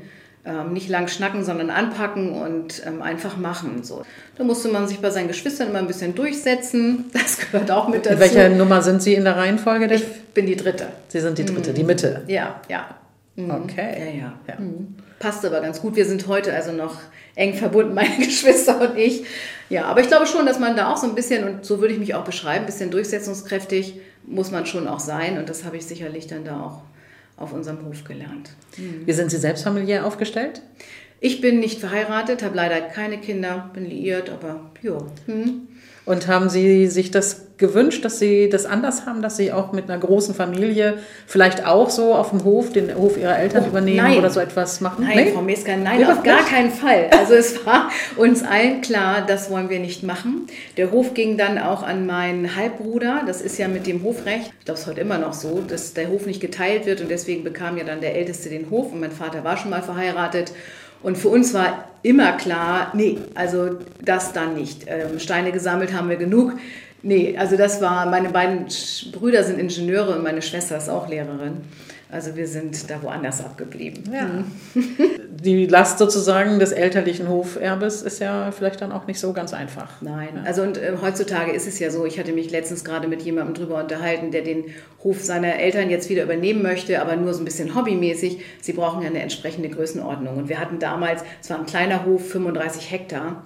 Ähm, 0.47 0.75
nicht 0.75 0.91
lang 0.91 1.09
schnacken, 1.09 1.43
sondern 1.43 1.71
anpacken 1.71 2.33
und 2.33 2.83
ähm, 2.87 3.01
einfach 3.01 3.39
machen. 3.39 3.83
So. 3.83 4.03
Da 4.37 4.45
musste 4.45 4.69
man 4.69 4.87
sich 4.87 5.01
bei 5.01 5.09
seinen 5.09 5.29
Geschwistern 5.29 5.71
immer 5.71 5.79
ein 5.79 5.87
bisschen 5.87 6.15
durchsetzen. 6.15 7.07
Das 7.15 7.39
gehört 7.39 7.71
auch 7.71 7.89
mit 7.89 8.05
dazu. 8.05 8.15
In 8.15 8.21
welcher 8.21 8.49
Nummer 8.51 8.83
sind 8.83 9.03
Sie 9.03 9.15
in 9.15 9.25
der 9.25 9.37
Reihenfolge? 9.37 9.93
Ich 9.95 10.05
bin 10.35 10.45
die 10.45 10.57
dritte. 10.57 10.89
Sie 11.09 11.21
sind 11.21 11.39
die 11.39 11.47
dritte, 11.47 11.71
mhm. 11.71 11.75
die 11.75 11.85
Mitte. 11.85 12.23
Ja, 12.27 12.61
ja. 12.69 12.95
Mhm. 13.37 13.51
Okay. 13.51 13.95
Ja, 13.99 14.21
ja. 14.21 14.33
ja. 14.47 14.61
Mhm. 14.61 14.97
Passt 15.19 15.47
aber 15.47 15.63
ganz 15.63 15.81
gut. 15.81 15.97
Wir 15.97 16.05
sind 16.05 16.27
heute 16.27 16.53
also 16.53 16.73
noch 16.73 16.97
eng 17.37 17.55
verbunden, 17.55 17.95
meine 17.95 18.19
Geschwister 18.19 18.79
und 18.83 18.99
ich. 18.99 19.25
Ja, 19.71 19.87
aber 19.87 20.03
ich 20.03 20.09
glaube 20.09 20.27
schon, 20.27 20.45
dass 20.45 20.59
man 20.59 20.77
da 20.77 20.93
auch 20.93 20.99
so 20.99 21.07
ein 21.07 21.15
bisschen, 21.15 21.45
und 21.45 21.65
so 21.65 21.81
würde 21.81 21.95
ich 21.95 22.01
mich 22.01 22.15
auch 22.15 22.25
beschreiben, 22.25 22.65
ein 22.65 22.67
bisschen 22.67 22.91
durchsetzungskräftig 22.91 23.99
muss 24.27 24.51
man 24.51 24.67
schon 24.67 24.89
auch 24.89 25.01
sein. 25.01 25.39
Und 25.39 25.49
das 25.49 25.65
habe 25.65 25.79
ich 25.79 25.87
sicherlich 25.87 26.27
dann 26.27 26.45
da 26.45 26.61
auch 26.61 26.83
auf 27.37 27.53
unserem 27.53 27.85
Hof 27.85 28.05
gelernt. 28.05 28.51
Wie 28.77 29.13
sind 29.13 29.31
Sie 29.31 29.39
selbst 29.39 29.65
familiär 29.65 30.07
aufgestellt? 30.07 30.63
Ich 31.21 31.41
bin 31.41 31.59
nicht 31.59 31.81
verheiratet, 31.81 32.43
habe 32.43 32.57
leider 32.57 32.81
keine 32.81 33.19
Kinder, 33.19 33.71
bin 33.73 33.87
liiert, 33.87 34.31
aber 34.31 34.71
ja. 34.83 34.99
Hm. 35.27 35.69
Und 36.05 36.27
haben 36.27 36.49
Sie 36.51 36.87
sich 36.87 37.11
das 37.11 37.44
gewünscht, 37.57 38.05
dass 38.05 38.19
Sie 38.19 38.49
das 38.49 38.67
anders 38.67 39.07
haben, 39.07 39.23
dass 39.23 39.37
Sie 39.37 39.53
auch 39.53 39.73
mit 39.73 39.89
einer 39.89 39.99
großen 39.99 40.35
Familie 40.35 40.99
vielleicht 41.27 41.67
auch 41.67 41.89
so 41.89 42.15
auf 42.15 42.31
dem 42.31 42.45
Hof, 42.45 42.73
den 42.73 42.95
Hof 42.97 43.17
Ihrer 43.17 43.39
Eltern 43.39 43.65
oh, 43.67 43.69
übernehmen 43.69 43.97
nein. 43.97 44.19
oder 44.19 44.31
so 44.31 44.41
etwas 44.41 44.81
machen? 44.81 45.05
Nein, 45.07 45.27
nee? 45.27 45.33
Frau 45.33 45.43
Meska, 45.43 45.77
nein, 45.77 46.01
ja, 46.01 46.13
auf 46.13 46.23
gar 46.25 46.39
nicht. 46.39 46.49
keinen 46.49 46.71
Fall. 46.71 47.11
Also 47.17 47.35
es 47.35 47.65
war 47.65 47.91
uns 48.17 48.43
allen 48.43 48.81
klar, 48.81 49.25
das 49.27 49.51
wollen 49.51 49.71
wir 49.71 49.79
nicht 49.79 50.03
machen. 50.03 50.49
Der 50.77 50.91
Hof 50.91 51.15
ging 51.15 51.37
dann 51.37 51.59
auch 51.59 51.85
an 51.85 52.07
meinen 52.07 52.57
Halbbruder. 52.57 53.23
Das 53.27 53.41
ist 53.41 53.59
ja 53.59 53.69
mit 53.69 53.87
dem 53.87 54.03
Hofrecht, 54.03 54.53
ich 54.59 54.65
glaube 54.65 54.79
es 54.79 54.81
ist 54.81 54.87
heute 54.89 55.01
immer 55.01 55.19
noch 55.19 55.33
so, 55.33 55.61
dass 55.61 55.95
der 55.95 56.09
Hof 56.09 56.27
nicht 56.27 56.41
geteilt 56.41 56.87
wird 56.87 57.01
und 57.01 57.11
deswegen 57.11 57.45
bekam 57.45 57.79
ja 57.79 57.85
dann 57.85 58.01
der 58.01 58.17
Älteste 58.17 58.49
den 58.49 58.69
Hof 58.71 58.93
und 58.93 59.01
mein 59.01 59.13
Vater 59.13 59.45
war 59.45 59.57
schon 59.57 59.71
mal 59.71 59.83
verheiratet. 59.83 60.53
Und 61.05 61.19
für 61.19 61.29
uns 61.29 61.53
war 61.53 61.91
immer 62.03 62.33
klar, 62.33 62.91
nee, 62.95 63.19
also 63.35 63.77
das 64.03 64.33
dann 64.33 64.55
nicht. 64.55 64.87
Ähm, 64.87 65.19
Steine 65.19 65.53
gesammelt 65.53 65.93
haben 65.93 66.09
wir 66.09 66.17
genug. 66.17 66.55
Nee, 67.05 67.37
also 67.37 67.57
das 67.57 67.83
war, 67.83 68.07
meine 68.07 68.31
beiden 68.31 68.67
Brüder 69.13 69.45
sind 69.45 69.59
Ingenieure 69.59 70.17
und 70.17 70.23
meine 70.23 70.41
Schwester 70.41 70.79
ist 70.79 70.89
auch 70.89 71.07
Lehrerin. 71.07 71.59
Also 72.11 72.37
wir 72.37 72.47
sind 72.47 72.91
da 72.91 73.03
woanders 73.03 73.45
abgeblieben. 73.45 74.05
Ja. 74.11 74.25
Mhm. 74.25 74.45
Die 75.31 75.67
Last 75.67 75.99
sozusagen 75.99 76.59
des 76.59 76.73
elterlichen 76.73 77.29
Hoferbes 77.29 78.03
ist 78.03 78.21
ja 78.21 78.53
vielleicht 78.53 78.81
dann 78.81 78.93
auch 78.93 79.07
nicht 79.07 79.19
so 79.19 79.33
ganz 79.33 79.53
einfach. 79.53 80.01
Nein, 80.01 80.29
ja. 80.37 80.43
also 80.45 80.63
und 80.63 80.79
äh, 80.79 80.93
heutzutage 81.03 81.53
ist 81.53 81.67
es 81.67 81.79
ja 81.81 81.91
so, 81.91 82.07
ich 82.07 82.19
hatte 82.19 82.33
mich 82.33 82.51
letztens 82.51 82.85
gerade 82.85 83.09
mit 83.09 83.23
jemandem 83.23 83.55
drüber 83.55 83.83
unterhalten, 83.83 84.31
der 84.31 84.43
den 84.43 84.67
Hof 85.03 85.23
seiner 85.23 85.59
Eltern 85.59 85.91
jetzt 85.91 86.09
wieder 86.09 86.23
übernehmen 86.23 86.63
möchte, 86.63 87.03
aber 87.03 87.17
nur 87.17 87.35
so 87.35 87.43
ein 87.43 87.45
bisschen 87.45 87.75
hobbymäßig. 87.75 88.39
Sie 88.63 88.73
brauchen 88.73 89.03
ja 89.03 89.09
eine 89.09 89.21
entsprechende 89.21 89.69
Größenordnung. 89.69 90.37
Und 90.37 90.49
wir 90.49 90.61
hatten 90.61 90.79
damals, 90.79 91.23
es 91.43 91.51
war 91.51 91.59
ein 91.59 91.67
kleiner 91.67 92.07
Hof, 92.07 92.31
35 92.31 92.91
Hektar. 92.91 93.43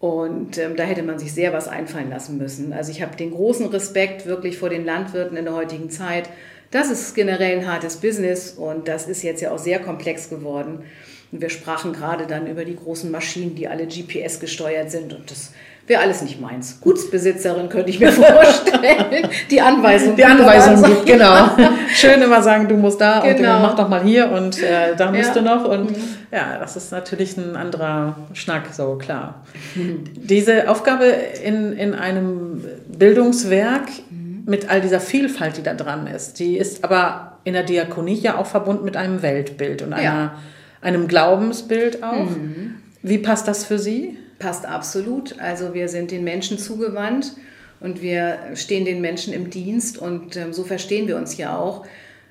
Und 0.00 0.58
ähm, 0.58 0.76
da 0.76 0.84
hätte 0.84 1.02
man 1.02 1.18
sich 1.18 1.32
sehr 1.32 1.52
was 1.52 1.66
einfallen 1.66 2.10
lassen 2.10 2.38
müssen. 2.38 2.72
Also 2.72 2.92
ich 2.92 3.02
habe 3.02 3.16
den 3.16 3.32
großen 3.32 3.66
Respekt 3.66 4.26
wirklich 4.26 4.56
vor 4.56 4.68
den 4.68 4.84
Landwirten 4.84 5.36
in 5.36 5.44
der 5.44 5.54
heutigen 5.54 5.90
Zeit. 5.90 6.30
Das 6.70 6.90
ist 6.90 7.14
generell 7.14 7.58
ein 7.58 7.66
hartes 7.66 7.96
Business 7.96 8.52
und 8.52 8.86
das 8.86 9.08
ist 9.08 9.22
jetzt 9.22 9.40
ja 9.40 9.50
auch 9.50 9.58
sehr 9.58 9.80
komplex 9.80 10.30
geworden. 10.30 10.84
Und 11.32 11.40
wir 11.40 11.50
sprachen 11.50 11.92
gerade 11.92 12.26
dann 12.26 12.46
über 12.46 12.64
die 12.64 12.76
großen 12.76 13.10
Maschinen, 13.10 13.54
die 13.54 13.68
alle 13.68 13.86
GPS 13.86 14.38
gesteuert 14.38 14.90
sind 14.90 15.12
und 15.12 15.30
das 15.30 15.52
wäre 15.88 16.02
alles 16.02 16.22
nicht 16.22 16.40
meins. 16.40 16.80
Gutsbesitzerin 16.80 17.68
könnte 17.68 17.90
ich 17.90 17.98
mir 17.98 18.12
vorstellen. 18.12 19.28
Die 19.50 19.60
Anweisung. 19.60 20.16
Die 20.16 20.24
Anweisung 20.24 20.82
gibt, 20.82 21.06
genau. 21.06 21.50
Schön 21.94 22.20
immer 22.20 22.42
sagen, 22.42 22.68
du 22.68 22.76
musst 22.76 23.00
da 23.00 23.20
genau. 23.20 23.32
und 23.32 23.44
äh, 23.44 23.62
mach 23.62 23.76
doch 23.76 23.88
mal 23.88 24.02
hier 24.02 24.30
und 24.30 24.62
äh, 24.62 24.94
da 24.96 25.10
musst 25.10 25.34
ja. 25.34 25.34
du 25.34 25.42
noch. 25.42 25.64
Und 25.64 25.90
mhm. 25.90 26.04
ja, 26.30 26.58
das 26.58 26.76
ist 26.76 26.92
natürlich 26.92 27.36
ein 27.36 27.56
anderer 27.56 28.16
Schnack, 28.34 28.66
so 28.72 28.96
klar. 28.96 29.42
Mhm. 29.74 30.04
Diese 30.14 30.68
Aufgabe 30.68 31.04
in, 31.04 31.72
in 31.72 31.94
einem 31.94 32.62
Bildungswerk 32.88 33.88
mhm. 34.10 34.42
mit 34.44 34.70
all 34.70 34.80
dieser 34.80 35.00
Vielfalt, 35.00 35.56
die 35.56 35.62
da 35.62 35.74
dran 35.74 36.06
ist, 36.06 36.38
die 36.38 36.58
ist 36.58 36.84
aber 36.84 37.38
in 37.44 37.54
der 37.54 37.62
Diakonie 37.62 38.14
ja 38.14 38.36
auch 38.36 38.46
verbunden 38.46 38.84
mit 38.84 38.96
einem 38.96 39.22
Weltbild 39.22 39.80
und 39.80 39.94
einer, 39.94 40.02
ja. 40.02 40.34
einem 40.82 41.08
Glaubensbild 41.08 42.02
auch. 42.02 42.28
Mhm. 42.28 42.74
Wie 43.02 43.18
passt 43.18 43.48
das 43.48 43.64
für 43.64 43.78
Sie? 43.78 44.17
Passt 44.38 44.66
absolut. 44.66 45.38
Also 45.40 45.74
wir 45.74 45.88
sind 45.88 46.10
den 46.10 46.24
Menschen 46.24 46.58
zugewandt 46.58 47.34
und 47.80 48.02
wir 48.02 48.38
stehen 48.54 48.84
den 48.84 49.00
Menschen 49.00 49.32
im 49.32 49.50
Dienst 49.50 49.98
und 49.98 50.36
ähm, 50.36 50.52
so 50.52 50.64
verstehen 50.64 51.08
wir 51.08 51.16
uns 51.16 51.36
ja 51.36 51.56
auch. 51.56 51.86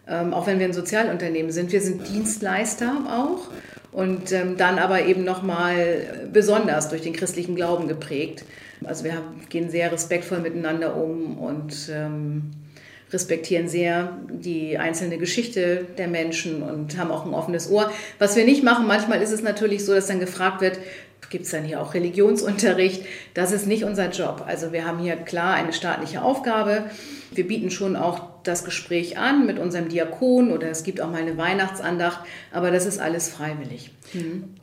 Ähm, 0.07 0.33
auch 0.33 0.47
wenn 0.47 0.59
wir 0.59 0.65
ein 0.65 0.73
Sozialunternehmen 0.73 1.51
sind, 1.51 1.71
wir 1.71 1.81
sind 1.81 2.07
Dienstleister 2.07 2.93
auch 3.09 3.49
und 3.91 4.31
ähm, 4.31 4.57
dann 4.57 4.79
aber 4.79 5.05
eben 5.05 5.23
nochmal 5.23 6.29
besonders 6.31 6.89
durch 6.89 7.01
den 7.01 7.13
christlichen 7.13 7.55
Glauben 7.55 7.87
geprägt. 7.87 8.45
Also 8.85 9.03
wir 9.03 9.15
haben, 9.15 9.41
gehen 9.49 9.69
sehr 9.69 9.91
respektvoll 9.91 10.39
miteinander 10.39 10.95
um 10.95 11.37
und 11.37 11.89
ähm, 11.91 12.51
respektieren 13.11 13.67
sehr 13.69 14.17
die 14.29 14.77
einzelne 14.77 15.17
Geschichte 15.17 15.85
der 15.97 16.07
Menschen 16.07 16.61
und 16.61 16.97
haben 16.97 17.11
auch 17.11 17.25
ein 17.25 17.33
offenes 17.33 17.69
Ohr. 17.69 17.89
Was 18.19 18.35
wir 18.35 18.43
nicht 18.45 18.63
machen, 18.63 18.85
manchmal 18.85 19.21
ist 19.21 19.31
es 19.31 19.41
natürlich 19.41 19.85
so, 19.85 19.93
dass 19.93 20.07
dann 20.07 20.19
gefragt 20.19 20.61
wird, 20.61 20.79
gibt 21.29 21.45
es 21.45 21.51
dann 21.51 21.63
hier 21.63 21.81
auch 21.81 21.93
Religionsunterricht. 21.93 23.03
Das 23.33 23.51
ist 23.51 23.67
nicht 23.67 23.83
unser 23.83 24.09
Job. 24.09 24.43
Also 24.47 24.71
wir 24.71 24.85
haben 24.85 24.99
hier 24.99 25.15
klar 25.15 25.55
eine 25.55 25.73
staatliche 25.73 26.21
Aufgabe. 26.21 26.85
Wir 27.31 27.47
bieten 27.47 27.71
schon 27.71 27.95
auch 27.95 28.21
das 28.43 28.63
Gespräch 28.63 29.17
an 29.17 29.45
mit 29.45 29.59
unserem 29.59 29.89
Diakon 29.89 30.51
oder 30.51 30.69
es 30.69 30.83
gibt 30.83 31.01
auch 31.01 31.11
mal 31.11 31.21
eine 31.21 31.37
Weihnachtsandacht, 31.37 32.19
aber 32.53 32.71
das 32.71 32.85
ist 32.85 32.99
alles 32.99 33.29
freiwillig. 33.29 33.91
Mhm. 34.13 34.55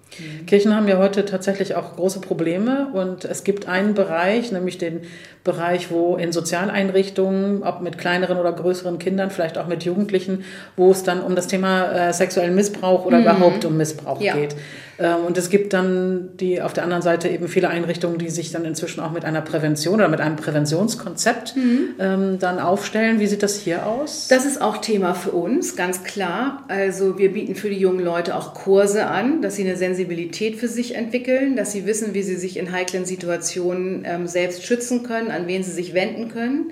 Kirchen 0.46 0.74
haben 0.74 0.86
ja 0.86 0.98
heute 0.98 1.24
tatsächlich 1.24 1.74
auch 1.74 1.96
große 1.96 2.20
Probleme 2.20 2.88
und 2.92 3.24
es 3.24 3.42
gibt 3.42 3.66
einen 3.68 3.94
Bereich, 3.94 4.52
nämlich 4.52 4.78
den 4.78 5.02
Bereich, 5.42 5.90
wo 5.90 6.16
in 6.16 6.30
Sozialeinrichtungen, 6.30 7.62
ob 7.62 7.80
mit 7.80 7.98
kleineren 7.98 8.38
oder 8.38 8.52
größeren 8.52 8.98
Kindern, 8.98 9.30
vielleicht 9.30 9.58
auch 9.58 9.66
mit 9.66 9.84
Jugendlichen, 9.84 10.44
wo 10.76 10.90
es 10.90 11.02
dann 11.02 11.20
um 11.20 11.34
das 11.34 11.48
Thema 11.48 11.90
äh, 11.90 12.12
sexuellen 12.12 12.54
Missbrauch 12.54 13.04
oder 13.04 13.18
mhm. 13.18 13.24
überhaupt 13.24 13.64
um 13.64 13.76
Missbrauch 13.76 14.20
ja. 14.20 14.34
geht. 14.34 14.54
Ähm, 14.98 15.24
und 15.26 15.38
es 15.38 15.50
gibt 15.50 15.72
dann 15.72 16.30
die 16.38 16.62
auf 16.62 16.72
der 16.72 16.84
anderen 16.84 17.02
Seite 17.02 17.28
eben 17.28 17.48
viele 17.48 17.68
Einrichtungen, 17.68 18.18
die 18.18 18.30
sich 18.30 18.52
dann 18.52 18.64
inzwischen 18.64 19.00
auch 19.00 19.12
mit 19.12 19.24
einer 19.24 19.40
Prävention 19.40 19.94
oder 19.96 20.08
mit 20.08 20.20
einem 20.20 20.36
Präventionskonzept 20.36 21.56
mhm. 21.56 21.94
ähm, 21.98 22.38
dann 22.38 22.58
aufstellen. 22.58 23.20
Wie 23.20 23.26
sieht 23.26 23.42
das 23.42 23.58
hier 23.58 23.86
aus? 23.86 24.28
Das 24.28 24.44
ist 24.44 24.60
auch 24.60 24.78
Thema 24.78 25.14
für 25.14 25.32
uns, 25.32 25.76
ganz 25.76 26.04
klar. 26.04 26.64
Also 26.68 27.18
wir 27.18 27.32
bieten 27.32 27.54
für 27.54 27.70
die 27.70 27.78
jungen 27.78 28.04
Leute 28.04 28.36
auch 28.36 28.54
Kurse 28.54 29.06
an, 29.06 29.42
dass 29.42 29.56
sie 29.56 29.62
eine 29.62 29.76
Sensibilität 29.76 30.56
für 30.56 30.68
sich 30.68 30.94
entwickeln, 30.94 31.56
dass 31.56 31.72
sie 31.72 31.86
wissen, 31.86 32.14
wie 32.14 32.22
sie 32.22 32.36
sich 32.36 32.56
in 32.56 32.72
heiklen 32.72 33.04
Situationen 33.04 34.02
ähm, 34.04 34.26
selbst 34.26 34.64
schützen 34.64 35.02
können, 35.02 35.30
an 35.30 35.46
wen 35.46 35.62
sie 35.62 35.72
sich 35.72 35.94
wenden 35.94 36.28
können. 36.28 36.70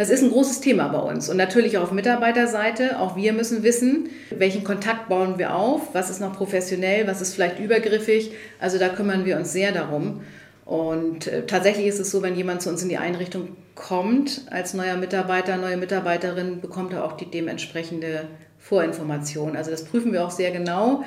Das 0.00 0.08
ist 0.08 0.22
ein 0.22 0.30
großes 0.30 0.62
Thema 0.62 0.88
bei 0.88 0.98
uns. 0.98 1.28
Und 1.28 1.36
natürlich 1.36 1.76
auch 1.76 1.82
auf 1.82 1.92
Mitarbeiterseite. 1.92 2.98
Auch 3.00 3.16
wir 3.16 3.34
müssen 3.34 3.62
wissen, 3.62 4.08
welchen 4.30 4.64
Kontakt 4.64 5.10
bauen 5.10 5.36
wir 5.36 5.54
auf, 5.54 5.92
was 5.92 6.08
ist 6.08 6.22
noch 6.22 6.34
professionell, 6.34 7.06
was 7.06 7.20
ist 7.20 7.34
vielleicht 7.34 7.58
übergriffig. 7.58 8.30
Also 8.58 8.78
da 8.78 8.88
kümmern 8.88 9.26
wir 9.26 9.36
uns 9.36 9.52
sehr 9.52 9.72
darum. 9.72 10.22
Und 10.64 11.26
äh, 11.26 11.44
tatsächlich 11.44 11.86
ist 11.86 12.00
es 12.00 12.10
so, 12.10 12.22
wenn 12.22 12.34
jemand 12.34 12.62
zu 12.62 12.70
uns 12.70 12.82
in 12.82 12.88
die 12.88 12.96
Einrichtung 12.96 13.48
kommt, 13.74 14.46
als 14.50 14.72
neuer 14.72 14.96
Mitarbeiter, 14.96 15.58
neue 15.58 15.76
Mitarbeiterin, 15.76 16.62
bekommt 16.62 16.94
er 16.94 17.04
auch 17.04 17.18
die 17.18 17.30
dementsprechende 17.30 18.22
Vorinformation. 18.58 19.54
Also 19.54 19.70
das 19.70 19.84
prüfen 19.84 20.14
wir 20.14 20.24
auch 20.24 20.30
sehr 20.30 20.50
genau. 20.50 21.04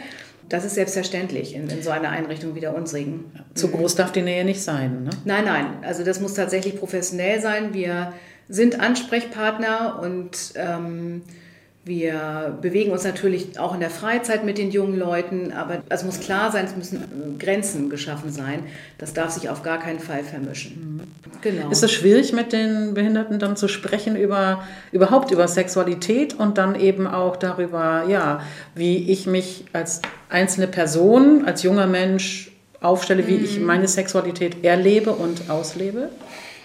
Das 0.49 0.65
ist 0.65 0.75
selbstverständlich 0.75 1.55
in, 1.55 1.67
in 1.67 1.81
so 1.81 1.89
einer 1.89 2.09
Einrichtung 2.09 2.53
wie 2.53 2.59
der 2.59 2.75
unsrigen. 2.75 3.31
Zu 3.55 3.69
groß 3.69 3.95
darf 3.95 4.11
die 4.11 4.21
Nähe 4.21 4.45
nicht 4.45 4.61
sein. 4.61 5.05
Ne? 5.05 5.09
Nein, 5.25 5.45
nein. 5.45 5.65
Also 5.81 6.03
das 6.03 6.19
muss 6.19 6.35
tatsächlich 6.35 6.77
professionell 6.77 7.41
sein. 7.41 7.73
Wir 7.73 8.13
sind 8.53 8.79
Ansprechpartner 8.79 9.99
und 9.99 10.53
ähm, 10.55 11.23
wir 11.85 12.55
bewegen 12.61 12.91
uns 12.91 13.03
natürlich 13.03 13.59
auch 13.59 13.73
in 13.73 13.79
der 13.79 13.89
Freizeit 13.89 14.45
mit 14.45 14.59
den 14.59 14.69
jungen 14.69 14.97
Leuten, 14.97 15.51
aber 15.51 15.81
es 15.89 16.03
muss 16.03 16.19
klar 16.19 16.51
sein, 16.51 16.65
es 16.65 16.75
müssen 16.75 17.39
Grenzen 17.39 17.89
geschaffen 17.89 18.31
sein. 18.31 18.63
Das 18.99 19.13
darf 19.13 19.31
sich 19.31 19.49
auf 19.49 19.63
gar 19.63 19.79
keinen 19.79 19.99
Fall 19.99 20.23
vermischen. 20.23 20.99
Mhm. 20.99 21.41
Genau. 21.41 21.71
Ist 21.71 21.83
es 21.83 21.91
schwierig, 21.91 22.31
mit 22.31 22.53
den 22.53 22.93
Behinderten 22.93 23.39
dann 23.39 23.57
zu 23.57 23.67
sprechen 23.67 24.15
über 24.15 24.63
überhaupt 24.91 25.31
über 25.31 25.47
Sexualität 25.47 26.35
und 26.35 26.59
dann 26.59 26.75
eben 26.79 27.07
auch 27.07 27.35
darüber, 27.35 28.05
ja, 28.07 28.41
wie 28.75 29.11
ich 29.11 29.25
mich 29.25 29.65
als 29.73 30.01
einzelne 30.29 30.67
Person, 30.67 31.43
als 31.45 31.63
junger 31.63 31.87
Mensch 31.87 32.51
aufstelle, 32.81 33.27
wie 33.27 33.37
mhm. 33.39 33.45
ich 33.45 33.59
meine 33.59 33.87
Sexualität 33.87 34.63
erlebe 34.63 35.11
und 35.11 35.49
auslebe? 35.49 36.09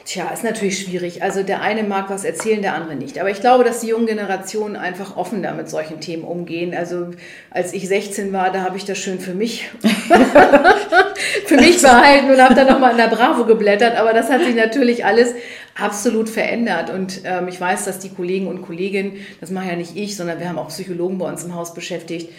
Tja, 0.09 0.31
ist 0.31 0.43
natürlich 0.43 0.79
schwierig. 0.81 1.23
Also 1.23 1.43
der 1.43 1.61
eine 1.61 1.83
mag 1.83 2.09
was 2.09 2.25
erzählen, 2.25 2.63
der 2.63 2.75
andere 2.75 2.97
nicht. 2.97 3.21
Aber 3.21 3.29
ich 3.29 3.41
glaube, 3.41 3.63
dass 3.63 3.81
die 3.81 3.89
jungen 3.89 4.07
Generationen 4.07 4.75
einfach 4.75 5.19
offener 5.19 5.53
mit 5.53 5.69
solchen 5.69 6.01
Themen 6.01 6.25
umgehen. 6.25 6.75
Also 6.75 7.11
als 7.51 7.75
ich 7.75 7.87
16 7.87 8.33
war, 8.33 8.51
da 8.51 8.63
habe 8.63 8.79
ich 8.79 8.87
das 8.87 8.97
schön 8.97 9.21
für 9.21 9.35
mich, 9.35 9.69
für 11.45 11.57
mich 11.57 11.83
behalten 11.83 12.31
und 12.31 12.41
habe 12.41 12.55
dann 12.55 12.69
nochmal 12.69 12.93
in 12.93 12.97
der 12.97 13.09
Bravo 13.09 13.45
geblättert. 13.45 13.99
Aber 13.99 14.15
das 14.15 14.31
hat 14.31 14.43
sich 14.43 14.55
natürlich 14.55 15.05
alles 15.05 15.35
absolut 15.79 16.31
verändert. 16.31 16.89
Und 16.89 17.21
ähm, 17.25 17.47
ich 17.49 17.61
weiß, 17.61 17.85
dass 17.85 17.99
die 17.99 18.09
Kollegen 18.09 18.47
und 18.47 18.63
Kolleginnen, 18.63 19.19
das 19.43 19.51
mache 19.51 19.69
ja 19.69 19.77
nicht 19.77 19.95
ich, 19.95 20.17
sondern 20.17 20.41
wir 20.41 20.49
haben 20.49 20.59
auch 20.59 20.69
Psychologen 20.69 21.19
bei 21.19 21.29
uns 21.29 21.45
im 21.45 21.55
Haus 21.55 21.75
beschäftigt, 21.75 22.31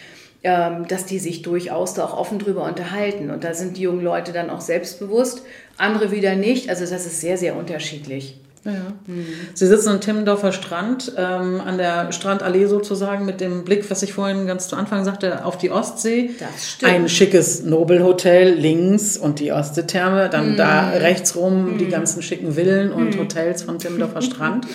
dass 0.41 1.05
die 1.05 1.19
sich 1.19 1.41
durchaus 1.41 1.93
da 1.95 2.05
auch 2.05 2.17
offen 2.17 2.39
drüber 2.39 2.63
unterhalten. 2.63 3.29
Und 3.29 3.43
da 3.43 3.53
sind 3.53 3.75
die 3.75 3.81
jungen 3.81 4.03
Leute 4.03 4.31
dann 4.31 4.49
auch 4.49 4.61
selbstbewusst, 4.61 5.43
andere 5.77 6.11
wieder 6.11 6.35
nicht. 6.35 6.69
Also 6.69 6.85
das 6.85 7.05
ist 7.05 7.19
sehr, 7.19 7.37
sehr 7.37 7.57
unterschiedlich. 7.57 8.39
Ja. 8.65 8.93
Mhm. 9.07 9.25
Sie 9.53 9.67
sitzen 9.67 9.89
am 9.89 10.01
Timmendorfer 10.01 10.51
Strand, 10.51 11.13
ähm, 11.17 11.61
an 11.61 11.77
der 11.77 12.11
Strandallee 12.11 12.65
sozusagen, 12.65 13.25
mit 13.25 13.39
dem 13.39 13.63
Blick, 13.63 13.89
was 13.89 14.03
ich 14.03 14.13
vorhin 14.13 14.47
ganz 14.47 14.67
zu 14.67 14.75
Anfang 14.75 15.05
sagte, 15.05 15.45
auf 15.45 15.57
die 15.57 15.71
Ostsee. 15.71 16.31
Das 16.39 16.71
stimmt. 16.71 16.91
Ein 16.91 17.09
schickes 17.09 17.63
Nobelhotel 17.63 18.53
links 18.53 19.17
und 19.17 19.39
die 19.39 19.51
Ostseetherme, 19.51 20.29
dann 20.29 20.53
mhm. 20.53 20.57
da 20.57 20.89
rechts 20.89 21.35
rum 21.35 21.73
mhm. 21.73 21.77
die 21.77 21.87
ganzen 21.87 22.21
schicken 22.21 22.53
Villen 22.53 22.91
und 22.91 23.15
mhm. 23.15 23.19
Hotels 23.19 23.63
von 23.63 23.79
Timmendorfer 23.79 24.21
Strand. 24.21 24.67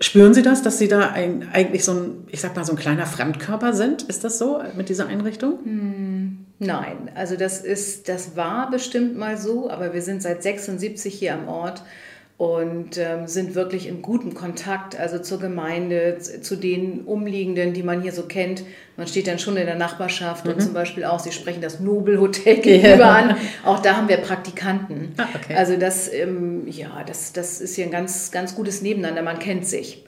Spüren 0.00 0.34
Sie 0.34 0.42
das, 0.42 0.62
dass 0.62 0.78
Sie 0.78 0.88
da 0.88 1.10
ein, 1.10 1.48
eigentlich 1.52 1.84
so 1.84 1.92
ein, 1.92 2.24
ich 2.28 2.40
sag 2.40 2.56
mal, 2.56 2.64
so 2.64 2.72
ein 2.72 2.78
kleiner 2.78 3.06
Fremdkörper 3.06 3.72
sind? 3.72 4.02
Ist 4.02 4.24
das 4.24 4.38
so 4.38 4.60
mit 4.76 4.88
dieser 4.88 5.06
Einrichtung? 5.06 5.58
Hm, 5.62 6.46
nein, 6.58 7.10
also 7.14 7.36
das 7.36 7.60
ist, 7.60 8.08
das 8.08 8.36
war 8.36 8.70
bestimmt 8.70 9.16
mal 9.16 9.38
so, 9.38 9.70
aber 9.70 9.94
wir 9.94 10.02
sind 10.02 10.20
seit 10.20 10.42
76 10.42 11.14
hier 11.14 11.34
am 11.34 11.48
Ort 11.48 11.82
und 12.36 12.98
ähm, 12.98 13.28
sind 13.28 13.54
wirklich 13.54 13.86
in 13.86 14.02
gutem 14.02 14.34
Kontakt, 14.34 14.98
also 14.98 15.20
zur 15.20 15.38
Gemeinde, 15.38 16.18
zu 16.18 16.56
den 16.56 17.02
Umliegenden, 17.02 17.74
die 17.74 17.84
man 17.84 18.02
hier 18.02 18.12
so 18.12 18.22
kennt. 18.22 18.64
Man 18.96 19.06
steht 19.06 19.28
dann 19.28 19.38
schon 19.38 19.56
in 19.56 19.66
der 19.66 19.76
Nachbarschaft 19.76 20.44
mhm. 20.44 20.52
und 20.52 20.60
zum 20.60 20.74
Beispiel 20.74 21.04
auch, 21.04 21.20
Sie 21.20 21.30
sprechen 21.30 21.60
das 21.60 21.78
Nobelhotel 21.78 22.56
gegenüber 22.60 22.98
ja. 22.98 23.14
an. 23.14 23.36
Auch 23.64 23.80
da 23.80 23.96
haben 23.96 24.08
wir 24.08 24.16
Praktikanten. 24.16 25.14
Ah, 25.16 25.28
okay. 25.34 25.54
Also 25.54 25.76
das, 25.76 26.12
ähm, 26.12 26.66
ja, 26.66 27.04
das, 27.06 27.32
das 27.32 27.60
ist 27.60 27.76
hier 27.76 27.84
ein 27.84 27.92
ganz, 27.92 28.32
ganz 28.32 28.56
gutes 28.56 28.82
Nebeneinander. 28.82 29.22
Man 29.22 29.38
kennt 29.38 29.66
sich. 29.66 30.04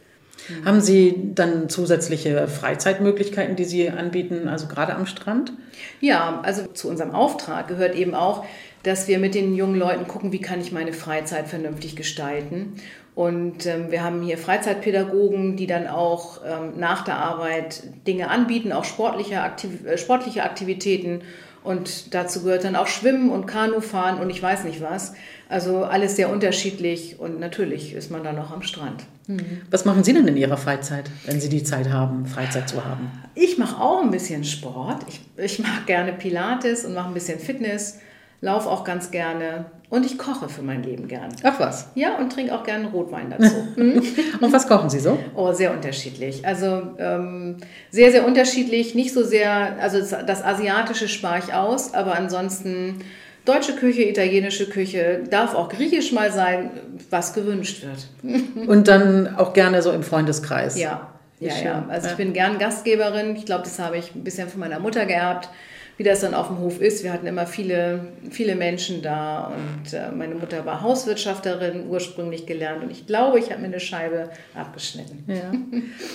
Mhm. 0.49 0.65
Haben 0.65 0.81
Sie 0.81 1.15
dann 1.35 1.69
zusätzliche 1.69 2.49
Freizeitmöglichkeiten, 2.49 3.55
die 3.55 3.65
Sie 3.65 3.89
anbieten, 3.89 4.49
also 4.49 4.67
gerade 4.67 4.95
am 4.95 5.07
Strand? 5.07 5.53
Ja, 6.01 6.41
also 6.43 6.67
zu 6.67 6.89
unserem 6.89 7.13
Auftrag 7.13 7.69
gehört 7.69 7.95
eben 7.95 8.15
auch, 8.15 8.45
dass 8.87 9.09
wir 9.09 9.19
mit 9.19 9.35
den 9.35 9.57
jungen 9.57 9.75
Leuten 9.75 10.07
gucken, 10.07 10.31
wie 10.31 10.41
kann 10.41 10.61
ich 10.61 10.71
meine 10.71 10.93
Freizeit 10.93 11.49
vernünftig 11.49 11.97
gestalten. 11.97 12.75
Und 13.17 13.67
ähm, 13.67 13.91
wir 13.91 14.05
haben 14.05 14.23
hier 14.23 14.39
Freizeitpädagogen, 14.39 15.57
die 15.57 15.67
dann 15.67 15.89
auch 15.89 16.41
ähm, 16.47 16.79
nach 16.79 17.03
der 17.03 17.17
Arbeit 17.17 17.83
Dinge 18.07 18.31
anbieten, 18.31 18.73
auch 18.73 18.85
sportliche, 18.85 19.41
Aktiv 19.41 19.85
äh, 19.85 19.99
sportliche 19.99 20.45
Aktivitäten. 20.45 21.23
Und 21.65 22.15
dazu 22.15 22.45
gehört 22.45 22.63
dann 22.63 22.77
auch 22.77 22.87
Schwimmen 22.87 23.31
und 23.31 23.47
Kanufahren 23.47 24.21
und 24.21 24.31
ich 24.31 24.41
weiß 24.41 24.63
nicht 24.63 24.81
was. 24.81 25.15
Also 25.49 25.83
alles 25.83 26.15
sehr 26.15 26.31
unterschiedlich 26.31 27.19
und 27.19 27.41
natürlich 27.41 27.93
ist 27.93 28.13
man 28.13 28.23
dann 28.23 28.39
auch 28.39 28.53
am 28.53 28.63
Strand. 28.63 29.05
Mhm. 29.27 29.63
Was 29.69 29.85
machen 29.85 30.05
Sie 30.05 30.13
denn 30.13 30.29
in 30.29 30.37
Ihrer 30.37 30.59
Freizeit, 30.59 31.11
wenn 31.25 31.41
Sie 31.41 31.49
die 31.49 31.65
Zeit 31.65 31.89
haben, 31.89 32.27
Freizeit 32.27 32.69
zu 32.69 32.85
haben? 32.85 33.11
Ich 33.35 33.59
mache 33.59 33.81
auch 33.83 34.01
ein 34.01 34.13
bisschen 34.13 34.45
Sport. 34.45 35.05
Ich, 35.09 35.23
ich 35.37 35.59
mache 35.59 35.87
gerne 35.87 36.13
Pilates 36.13 36.85
und 36.85 36.95
mache 36.95 37.09
ein 37.09 37.15
bisschen 37.15 37.41
Fitness 37.41 37.99
laufe 38.41 38.69
auch 38.69 38.85
ganz 38.85 39.11
gerne 39.11 39.67
und 39.89 40.05
ich 40.05 40.19
koche 40.19 40.49
für 40.49 40.63
mein 40.63 40.83
Leben 40.83 41.07
gern. 41.07 41.29
Ach 41.45 41.61
was? 41.61 41.89
Ja, 41.95 42.17
und 42.17 42.33
trinke 42.33 42.55
auch 42.55 42.65
gerne 42.65 42.89
Rotwein 42.89 43.31
dazu. 43.31 43.55
Mhm. 43.77 44.03
und 44.41 44.53
was 44.53 44.67
kochen 44.67 44.89
Sie 44.89 44.99
so? 44.99 45.19
Oh, 45.35 45.53
sehr 45.53 45.73
unterschiedlich. 45.73 46.47
Also 46.47 46.83
ähm, 46.99 47.59
sehr, 47.91 48.11
sehr 48.11 48.27
unterschiedlich. 48.27 48.95
Nicht 48.95 49.13
so 49.13 49.23
sehr, 49.23 49.77
also 49.81 49.99
das 50.01 50.43
Asiatische 50.43 51.09
spare 51.09 51.41
ich 51.41 51.53
aus, 51.53 51.93
aber 51.95 52.17
ansonsten 52.17 53.01
deutsche 53.45 53.75
Küche, 53.75 54.03
italienische 54.03 54.69
Küche, 54.69 55.23
darf 55.31 55.55
auch 55.55 55.69
griechisch 55.69 56.13
mal 56.13 56.33
sein, 56.33 56.71
was 57.11 57.35
gewünscht 57.35 57.85
wird. 57.85 58.67
und 58.67 58.89
dann 58.89 59.37
auch 59.37 59.53
gerne 59.53 59.83
so 59.83 59.93
im 59.93 60.03
Freundeskreis. 60.03 60.79
Ja, 60.79 61.13
ja, 61.39 61.55
ja. 61.63 61.85
Also 61.89 62.09
ich 62.09 62.17
bin 62.17 62.33
gern 62.33 62.59
Gastgeberin. 62.59 63.37
Ich 63.37 63.45
glaube, 63.45 63.65
das 63.65 63.79
habe 63.79 63.99
ich 63.99 64.15
ein 64.15 64.25
bisschen 64.25 64.49
von 64.49 64.61
meiner 64.61 64.81
Mutter 64.81 65.05
geerbt 65.07 65.49
wie 65.97 66.03
das 66.03 66.21
dann 66.21 66.35
auf 66.35 66.49
dem 66.49 66.59
Hof 66.59 66.81
ist. 66.81 67.05
Wir 67.05 67.13
hatten 67.13 67.27
immer 67.27 67.47
viele, 67.47 68.09
viele 68.31 68.55
Menschen 68.55 69.03
da 69.03 69.47
und 69.47 69.93
äh, 69.95 70.11
meine 70.13 70.35
Mutter 70.35 70.67
war 70.67 70.83
Hauswirtschafterin, 70.83 71.89
ursprünglich 71.89 72.47
gelernt 72.47 72.83
und 72.83 72.91
ich 72.91 73.07
glaube, 73.07 73.39
ich 73.39 73.51
habe 73.51 73.63
mir 73.63 73.69
eine 73.69 73.81
Scheibe 73.81 74.31
abgeschnitten. 74.55 75.25
Ja. 75.27 75.53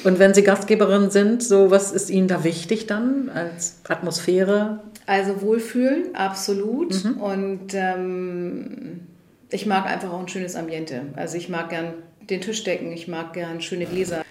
Und 0.03 0.19
wenn 0.19 0.33
Sie 0.33 0.43
Gastgeberin 0.43 1.09
sind, 1.09 1.43
so 1.43 1.71
was 1.71 1.91
ist 1.91 2.09
Ihnen 2.09 2.27
da 2.27 2.43
wichtig 2.43 2.87
dann 2.87 3.29
als 3.29 3.79
Atmosphäre? 3.87 4.79
Also 5.07 5.41
Wohlfühlen, 5.41 6.15
absolut. 6.15 7.03
Mhm. 7.03 7.21
Und 7.21 7.73
ähm, 7.73 9.01
ich 9.49 9.65
mag 9.65 9.85
einfach 9.87 10.11
auch 10.11 10.19
ein 10.19 10.27
schönes 10.27 10.55
Ambiente. 10.55 11.01
Also 11.15 11.37
ich 11.37 11.49
mag 11.49 11.69
gern 11.69 11.93
den 12.29 12.41
Tisch 12.41 12.63
decken, 12.63 12.91
ich 12.91 13.07
mag 13.07 13.33
gern 13.33 13.61
schöne 13.61 13.85
Gläser 13.85 14.23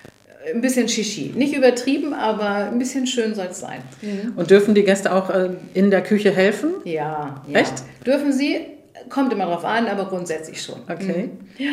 ein 0.46 0.60
bisschen 0.60 0.88
Shishi. 0.88 1.32
Nicht 1.34 1.54
übertrieben, 1.54 2.14
aber 2.14 2.66
ein 2.70 2.78
bisschen 2.78 3.06
schön 3.06 3.34
soll 3.34 3.48
es 3.50 3.60
sein. 3.60 3.82
Mhm. 4.02 4.32
Und 4.36 4.50
dürfen 4.50 4.74
die 4.74 4.84
Gäste 4.84 5.14
auch 5.14 5.30
äh, 5.30 5.50
in 5.74 5.90
der 5.90 6.02
Küche 6.02 6.30
helfen? 6.30 6.70
Ja, 6.84 7.42
ja. 7.46 7.58
Echt? 7.58 7.74
Dürfen 8.06 8.32
sie. 8.32 8.60
Kommt 9.08 9.32
immer 9.32 9.46
drauf 9.46 9.64
an, 9.64 9.86
aber 9.86 10.06
grundsätzlich 10.06 10.62
schon. 10.62 10.80
Okay. 10.88 11.28
Mhm. 11.28 11.38
Ja. 11.58 11.70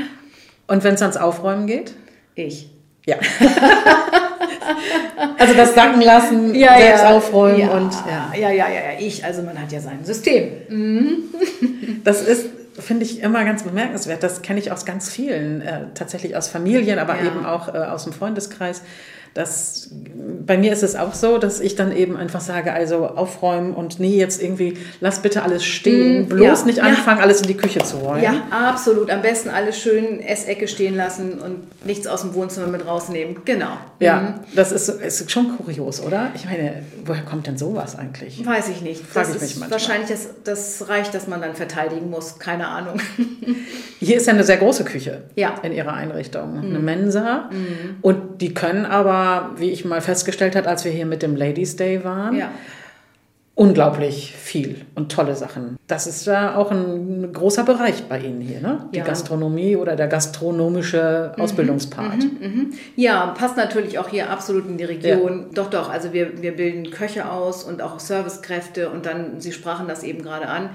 Und 0.67 0.83
wenn 0.83 0.95
es 0.95 1.01
ans 1.01 1.17
Aufräumen 1.17 1.67
geht? 1.67 1.93
Ich. 2.35 2.69
Ja. 3.05 3.17
also 5.37 5.53
das 5.53 5.73
Sacken 5.73 6.01
lassen, 6.01 6.53
ja, 6.55 6.77
selbst 6.77 7.03
ja. 7.03 7.15
aufräumen 7.15 7.59
ja. 7.59 7.69
und 7.69 7.93
ja. 7.93 8.33
ja, 8.33 8.49
ja, 8.51 8.67
ja, 8.67 8.73
ja, 8.73 8.99
ich. 8.99 9.23
Also 9.23 9.43
man 9.43 9.61
hat 9.61 9.71
ja 9.71 9.79
sein 9.79 10.03
System. 10.03 10.51
Mhm. 10.69 11.23
Das 12.03 12.21
ist 12.21 12.47
finde 12.79 13.05
ich 13.05 13.21
immer 13.21 13.43
ganz 13.43 13.63
bemerkenswert. 13.63 14.23
Das 14.23 14.41
kenne 14.41 14.59
ich 14.59 14.71
aus 14.71 14.85
ganz 14.85 15.09
vielen, 15.09 15.61
äh, 15.61 15.85
tatsächlich 15.93 16.35
aus 16.35 16.47
Familien, 16.47 16.99
aber 16.99 17.15
ja. 17.15 17.27
eben 17.27 17.45
auch 17.45 17.73
äh, 17.73 17.77
aus 17.77 18.03
dem 18.03 18.13
Freundeskreis, 18.13 18.81
Das, 19.37 19.89
bei 20.45 20.57
mir 20.57 20.73
ist 20.73 20.81
es 20.81 20.95
auch 20.95 21.13
so, 21.13 21.37
dass 21.37 21.59
ich 21.59 21.75
dann 21.75 21.95
eben 21.95 22.17
einfach 22.17 22.41
sage, 22.41 22.73
also 22.73 23.05
aufräumen 23.05 23.73
und 23.73 23.99
nee, 23.99 24.17
jetzt 24.17 24.41
irgendwie, 24.41 24.77
lass 24.99 25.19
bitte 25.21 25.43
alles 25.43 25.63
stehen, 25.63 26.23
Mm, 26.23 26.29
bloß 26.29 26.59
ja, 26.61 26.65
nicht 26.65 26.77
ja. 26.79 26.83
anfangen, 26.85 27.21
alles 27.21 27.41
in 27.41 27.47
die 27.47 27.57
Küche 27.57 27.79
zu 27.83 27.97
räumen. 27.97 28.23
Ja, 28.23 28.33
absolut. 28.51 29.09
Am 29.11 29.21
besten 29.21 29.49
alles 29.49 29.79
schön 29.79 30.19
Essecke 30.21 30.67
stehen 30.67 30.95
lassen 30.95 31.33
und 31.39 31.85
nichts 31.85 32.07
aus 32.07 32.21
dem 32.21 32.33
Wohnzimmer 32.33 32.67
mit 32.67 32.85
rausnehmen. 32.87 33.37
Genau. 33.45 33.77
Ja, 33.99 34.39
das 34.55 34.71
ist, 34.71 34.89
ist 34.89 35.29
schon 35.31 35.55
kurios, 35.57 36.01
oder? 36.01 36.31
Ich 36.35 36.45
meine, 36.45 36.81
woher 37.05 37.21
kommt 37.23 37.45
denn 37.47 37.57
sowas 37.57 37.95
eigentlich? 37.97 38.43
Weiß 38.45 38.69
ich 38.69 38.81
nicht. 38.81 39.05
Frag 39.05 39.25
das 39.27 39.35
ich 39.35 39.41
mich 39.41 39.49
manchmal. 39.57 39.71
wahrscheinlich 39.79 40.09
das, 40.09 40.29
das 40.43 40.89
reicht, 40.89 41.13
dass 41.13 41.27
man 41.27 41.41
dann 41.41 41.53
verteidigen 41.55 42.09
muss. 42.09 42.39
Keine 42.39 42.67
Ahnung. 42.67 42.99
Hier 43.99 44.17
ist 44.17 44.27
ja 44.27 44.33
eine 44.33 44.43
sehr 44.43 44.57
große 44.57 44.83
Küche 44.83 45.23
Ja. 45.35 45.55
in 45.63 45.71
ihrer 45.73 45.93
Einrichtung, 45.93 46.59
eine 46.59 46.79
Mensa. 46.79 47.49
Und 48.01 48.41
die 48.41 48.53
können 48.53 48.85
aber, 48.85 49.26
wie 49.57 49.71
ich 49.71 49.85
mal 49.85 50.01
festgestellt 50.01 50.55
habe, 50.55 50.67
als 50.67 50.83
wir 50.85 50.91
hier 50.91 51.05
mit 51.05 51.21
dem 51.21 51.35
Ladies 51.35 51.75
Day 51.75 52.03
waren, 52.03 52.35
Ja. 52.37 52.49
unglaublich 53.55 54.35
viel 54.37 54.85
und 54.93 55.11
tolle 55.11 55.35
Sachen. 55.35 55.77
Das 55.87 56.05
ist 56.05 56.27
ja 56.27 56.55
auch 56.55 56.69
ein 56.69 57.33
großer 57.33 57.63
Bereich 57.63 58.03
bei 58.03 58.19
Ihnen 58.19 58.39
hier, 58.41 58.61
ne? 58.61 58.87
Die 58.93 58.99
Ja. 58.99 59.03
Gastronomie 59.03 59.75
oder 59.75 59.95
der 59.95 60.07
gastronomische 60.07 61.31
Ausbildungspart. 61.39 62.23
Ja, 62.95 63.27
passt 63.37 63.57
natürlich 63.57 63.97
auch 63.97 64.09
hier 64.09 64.29
absolut 64.29 64.67
in 64.67 64.77
die 64.77 64.83
Region. 64.83 65.47
Doch, 65.55 65.71
doch. 65.71 65.89
Also 65.89 66.13
wir, 66.13 66.39
wir 66.43 66.55
bilden 66.55 66.91
Köche 66.91 67.31
aus 67.31 67.63
und 67.63 67.81
auch 67.81 67.99
Servicekräfte 67.99 68.89
und 68.91 69.07
dann, 69.07 69.39
Sie 69.41 69.51
sprachen 69.51 69.87
das 69.87 70.03
eben 70.03 70.21
gerade 70.21 70.47
an, 70.47 70.69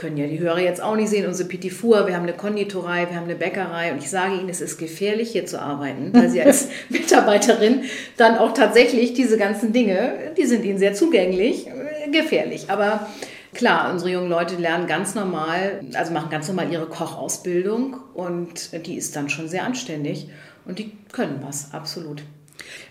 können 0.00 0.16
ja 0.16 0.26
die 0.26 0.40
Hörer 0.40 0.60
jetzt 0.60 0.82
auch 0.82 0.96
nicht 0.96 1.10
sehen, 1.10 1.26
unsere 1.26 1.46
Petit 1.46 1.72
Four, 1.72 2.06
wir 2.06 2.16
haben 2.16 2.22
eine 2.22 2.32
Konditorei, 2.32 3.06
wir 3.08 3.16
haben 3.16 3.24
eine 3.24 3.34
Bäckerei 3.34 3.92
und 3.92 3.98
ich 3.98 4.08
sage 4.08 4.36
Ihnen, 4.36 4.48
es 4.48 4.62
ist 4.62 4.78
gefährlich 4.78 5.30
hier 5.30 5.44
zu 5.44 5.60
arbeiten, 5.60 6.10
weil 6.14 6.30
Sie 6.30 6.40
als 6.42 6.68
Mitarbeiterin 6.88 7.82
dann 8.16 8.38
auch 8.38 8.54
tatsächlich 8.54 9.12
diese 9.12 9.36
ganzen 9.36 9.74
Dinge, 9.74 10.32
die 10.38 10.46
sind 10.46 10.64
Ihnen 10.64 10.78
sehr 10.78 10.94
zugänglich, 10.94 11.66
äh, 11.66 12.10
gefährlich. 12.10 12.70
Aber 12.70 13.08
klar, 13.52 13.92
unsere 13.92 14.10
jungen 14.10 14.30
Leute 14.30 14.56
lernen 14.56 14.86
ganz 14.86 15.14
normal, 15.14 15.80
also 15.92 16.14
machen 16.14 16.30
ganz 16.30 16.48
normal 16.48 16.72
ihre 16.72 16.86
Kochausbildung 16.86 17.96
und 18.14 18.86
die 18.86 18.94
ist 18.94 19.14
dann 19.16 19.28
schon 19.28 19.48
sehr 19.48 19.64
anständig 19.64 20.30
und 20.64 20.78
die 20.78 20.92
können 21.12 21.40
was, 21.42 21.74
absolut. 21.74 22.22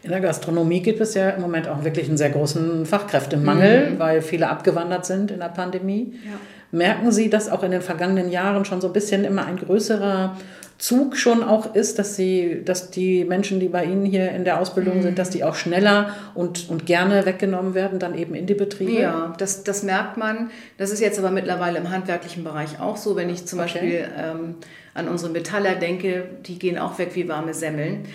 In 0.04 0.12
der 0.12 0.19
Gastronomie 0.19 0.82
gibt 0.82 1.02
es 1.02 1.15
ja 1.15 1.32
im 1.32 1.41
Moment 1.41 1.67
auch 1.67 1.84
wirklich 1.84 2.08
einen 2.08 2.17
sehr 2.17 2.30
großen 2.30 2.86
Fachkräftemangel, 2.86 3.95
weil 3.98 4.22
viele 4.22 4.50
abgewandert 4.50 5.06
sind 5.06 5.32
in 5.32 5.39
der 5.39 5.50
Pandemie. 5.50 6.19
Ja. 6.26 6.38
Merken 6.71 7.12
Sie, 7.12 7.29
dass 7.29 7.49
auch 7.49 7.63
in 7.63 7.71
den 7.71 7.82
vergangenen 7.82 8.29
Jahren 8.29 8.65
schon 8.65 8.82
so 8.82 8.88
ein 8.88 8.93
bisschen 8.93 9.25
immer 9.25 9.45
ein 9.45 9.58
größerer 9.58 10.38
Zug 10.79 11.17
schon 11.17 11.43
auch 11.43 11.75
ist, 11.75 11.99
dass 11.99 12.15
sie, 12.15 12.62
dass 12.63 12.89
die 12.89 13.25
Menschen, 13.25 13.60
die 13.60 13.67
bei 13.67 13.84
Ihnen 13.84 14.05
hier 14.05 14.32
in 14.32 14.45
der 14.45 14.62
Ausbildung 14.62 15.01
sind, 15.01 15.19
dass 15.19 15.29
die 15.29 15.43
auch 15.43 15.55
schneller 15.55 16.15
und, 16.36 16.69
und 16.69 16.86
gerne 16.86 17.25
weggenommen 17.25 17.73
werden, 17.73 17.99
dann 17.99 18.17
eben 18.17 18.34
in 18.34 18.45
die 18.45 18.53
Betriebe? 18.53 18.93
Ja, 19.01 19.34
das, 19.38 19.63
das 19.65 19.84
merkt 19.84 20.15
man. 20.15 20.51
Das 20.77 20.89
ist 20.89 21.01
jetzt 21.01 21.19
aber 21.19 21.32
mittlerweile 21.32 21.79
im 21.79 21.89
handwerklichen 21.89 22.45
Bereich 22.45 22.79
auch 22.79 22.95
so. 22.95 23.17
Wenn 23.17 23.29
ich 23.29 23.45
zum 23.45 23.60
Okay. 23.60 23.73
Beispiel 23.73 24.08
ähm, 24.17 24.55
an 24.93 25.10
unsere 25.10 25.34
Metaller 25.34 25.75
denke, 25.75 26.29
die 26.45 26.58
gehen 26.58 26.77
auch 26.77 26.97
weg 26.97 27.12
wie 27.13 27.27
warme 27.27 27.53
Semmeln. 27.53 28.05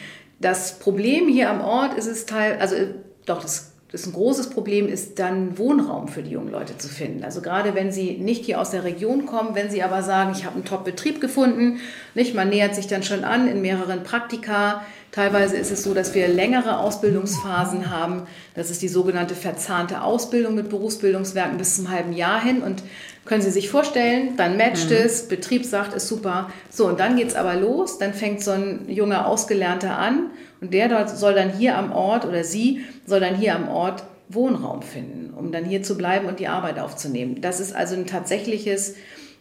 Das 0.40 0.78
Problem 0.78 1.28
hier 1.28 1.50
am 1.50 1.60
Ort 1.60 1.92
ist 1.98 2.06
es 2.06 2.24
teil, 2.24 2.56
also 2.60 2.76
äh, 2.76 2.86
doch, 3.26 3.42
das, 3.42 3.73
das 3.94 4.06
ein 4.06 4.12
großes 4.12 4.50
Problem, 4.50 4.88
ist 4.88 5.20
dann 5.20 5.56
Wohnraum 5.56 6.08
für 6.08 6.24
die 6.24 6.32
jungen 6.32 6.50
Leute 6.50 6.76
zu 6.76 6.88
finden. 6.88 7.22
Also 7.22 7.40
gerade 7.40 7.76
wenn 7.76 7.92
sie 7.92 8.18
nicht 8.18 8.44
hier 8.44 8.60
aus 8.60 8.70
der 8.70 8.82
Region 8.82 9.24
kommen, 9.24 9.54
wenn 9.54 9.70
sie 9.70 9.84
aber 9.84 10.02
sagen, 10.02 10.32
ich 10.36 10.44
habe 10.44 10.56
einen 10.56 10.64
Top-Betrieb 10.64 11.20
gefunden, 11.20 11.78
nicht, 12.14 12.34
man 12.34 12.48
nähert 12.48 12.74
sich 12.74 12.88
dann 12.88 13.04
schon 13.04 13.22
an 13.22 13.46
in 13.46 13.62
mehreren 13.62 14.02
Praktika. 14.02 14.84
Teilweise 15.12 15.56
ist 15.56 15.70
es 15.70 15.84
so, 15.84 15.94
dass 15.94 16.12
wir 16.12 16.26
längere 16.26 16.78
Ausbildungsphasen 16.78 17.88
haben. 17.88 18.22
Das 18.56 18.68
ist 18.68 18.82
die 18.82 18.88
sogenannte 18.88 19.36
verzahnte 19.36 20.02
Ausbildung 20.02 20.56
mit 20.56 20.70
Berufsbildungswerken 20.70 21.56
bis 21.56 21.76
zum 21.76 21.88
halben 21.88 22.12
Jahr 22.12 22.42
hin. 22.42 22.62
Und 22.62 22.82
können 23.24 23.42
Sie 23.42 23.50
sich 23.50 23.70
vorstellen, 23.70 24.36
dann 24.36 24.56
matcht 24.56 24.90
es, 24.90 25.28
Betrieb 25.28 25.64
sagt, 25.64 25.94
ist 25.94 26.08
super. 26.08 26.50
So, 26.70 26.86
und 26.86 27.00
dann 27.00 27.16
geht's 27.16 27.34
aber 27.34 27.54
los. 27.54 27.98
Dann 27.98 28.12
fängt 28.12 28.42
so 28.42 28.50
ein 28.50 28.88
junger 28.88 29.26
Ausgelernter 29.26 29.96
an 29.96 30.30
und 30.60 30.74
der 30.74 30.88
dort 30.88 31.10
soll 31.10 31.34
dann 31.34 31.50
hier 31.50 31.76
am 31.78 31.92
Ort 31.92 32.26
oder 32.26 32.44
sie 32.44 32.84
soll 33.06 33.20
dann 33.20 33.36
hier 33.36 33.54
am 33.54 33.68
Ort 33.68 34.04
Wohnraum 34.28 34.82
finden, 34.82 35.32
um 35.34 35.52
dann 35.52 35.64
hier 35.64 35.82
zu 35.82 35.96
bleiben 35.96 36.26
und 36.26 36.38
die 36.38 36.48
Arbeit 36.48 36.78
aufzunehmen. 36.78 37.40
Das 37.40 37.60
ist 37.60 37.74
also 37.74 37.94
ein 37.94 38.06
tatsächliches 38.06 38.94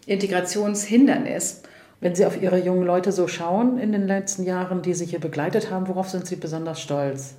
Integrationshindernis. 0.06 1.62
Wenn 2.00 2.15
Sie 2.15 2.26
auf 2.26 2.41
Ihre 2.41 2.60
jungen 2.60 2.86
Leute 2.86 3.13
so 3.13 3.28
schauen 3.30 3.80
in 3.80 3.93
den 3.93 4.08
letzten 4.08 4.43
Jahren, 4.43 4.82
die 4.82 4.93
Sie 4.93 5.06
hier 5.06 5.19
begleitet 5.19 5.72
haben, 5.72 5.88
worauf 5.88 6.10
sind 6.10 6.28
Sie 6.28 6.36
besonders 6.36 6.82
stolz? 6.82 7.36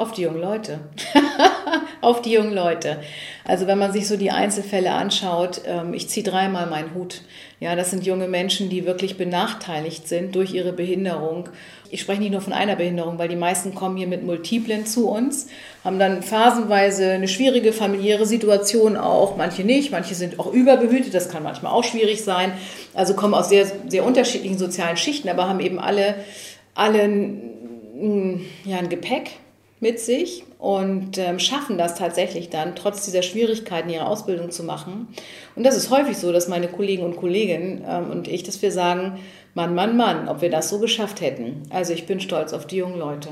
Auf 0.00 0.12
die 0.12 0.22
jungen 0.22 0.40
Leute. 0.40 0.80
Auf 2.00 2.22
die 2.22 2.32
jungen 2.32 2.54
Leute. 2.54 3.00
Also 3.44 3.66
wenn 3.66 3.76
man 3.76 3.92
sich 3.92 4.08
so 4.08 4.16
die 4.16 4.30
Einzelfälle 4.30 4.92
anschaut, 4.92 5.60
ähm, 5.66 5.92
ich 5.92 6.08
ziehe 6.08 6.24
dreimal 6.24 6.66
meinen 6.66 6.94
Hut. 6.94 7.20
Ja, 7.60 7.76
das 7.76 7.90
sind 7.90 8.06
junge 8.06 8.26
Menschen, 8.26 8.70
die 8.70 8.86
wirklich 8.86 9.18
benachteiligt 9.18 10.08
sind 10.08 10.34
durch 10.34 10.54
ihre 10.54 10.72
Behinderung. 10.72 11.50
Ich 11.90 12.00
spreche 12.00 12.22
nicht 12.22 12.32
nur 12.32 12.40
von 12.40 12.54
einer 12.54 12.76
Behinderung, 12.76 13.18
weil 13.18 13.28
die 13.28 13.36
meisten 13.36 13.74
kommen 13.74 13.98
hier 13.98 14.06
mit 14.06 14.24
Multiplen 14.24 14.86
zu 14.86 15.06
uns, 15.06 15.48
haben 15.84 15.98
dann 15.98 16.22
phasenweise 16.22 17.10
eine 17.10 17.28
schwierige 17.28 17.74
familiäre 17.74 18.24
Situation 18.24 18.96
auch, 18.96 19.36
manche 19.36 19.64
nicht, 19.64 19.90
manche 19.90 20.14
sind 20.14 20.40
auch 20.40 20.50
überbehütet, 20.50 21.12
das 21.12 21.28
kann 21.28 21.42
manchmal 21.42 21.74
auch 21.74 21.84
schwierig 21.84 22.24
sein. 22.24 22.52
Also 22.94 23.12
kommen 23.12 23.34
aus 23.34 23.50
sehr, 23.50 23.66
sehr 23.86 24.06
unterschiedlichen 24.06 24.56
sozialen 24.56 24.96
Schichten, 24.96 25.28
aber 25.28 25.46
haben 25.46 25.60
eben 25.60 25.78
alle, 25.78 26.14
alle 26.74 27.02
ja, 28.64 28.78
ein 28.78 28.88
Gepäck 28.88 29.32
mit 29.80 29.98
sich 29.98 30.44
und 30.58 31.16
ähm, 31.16 31.38
schaffen 31.38 31.78
das 31.78 31.94
tatsächlich 31.94 32.50
dann, 32.50 32.76
trotz 32.76 33.04
dieser 33.04 33.22
Schwierigkeiten 33.22 33.88
ihre 33.88 34.06
Ausbildung 34.06 34.50
zu 34.50 34.62
machen. 34.62 35.08
Und 35.56 35.64
das 35.64 35.76
ist 35.76 35.90
häufig 35.90 36.18
so, 36.18 36.32
dass 36.32 36.48
meine 36.48 36.68
Kollegen 36.68 37.02
und 37.02 37.16
Kolleginnen 37.16 37.82
ähm, 37.88 38.10
und 38.10 38.28
ich, 38.28 38.42
dass 38.42 38.60
wir 38.60 38.70
sagen, 38.70 39.18
Mann, 39.54 39.74
Mann, 39.74 39.96
Mann, 39.96 40.28
ob 40.28 40.42
wir 40.42 40.50
das 40.50 40.68
so 40.68 40.78
geschafft 40.78 41.20
hätten. 41.20 41.62
Also 41.70 41.92
ich 41.92 42.06
bin 42.06 42.20
stolz 42.20 42.52
auf 42.52 42.66
die 42.66 42.76
jungen 42.76 42.98
Leute. 42.98 43.30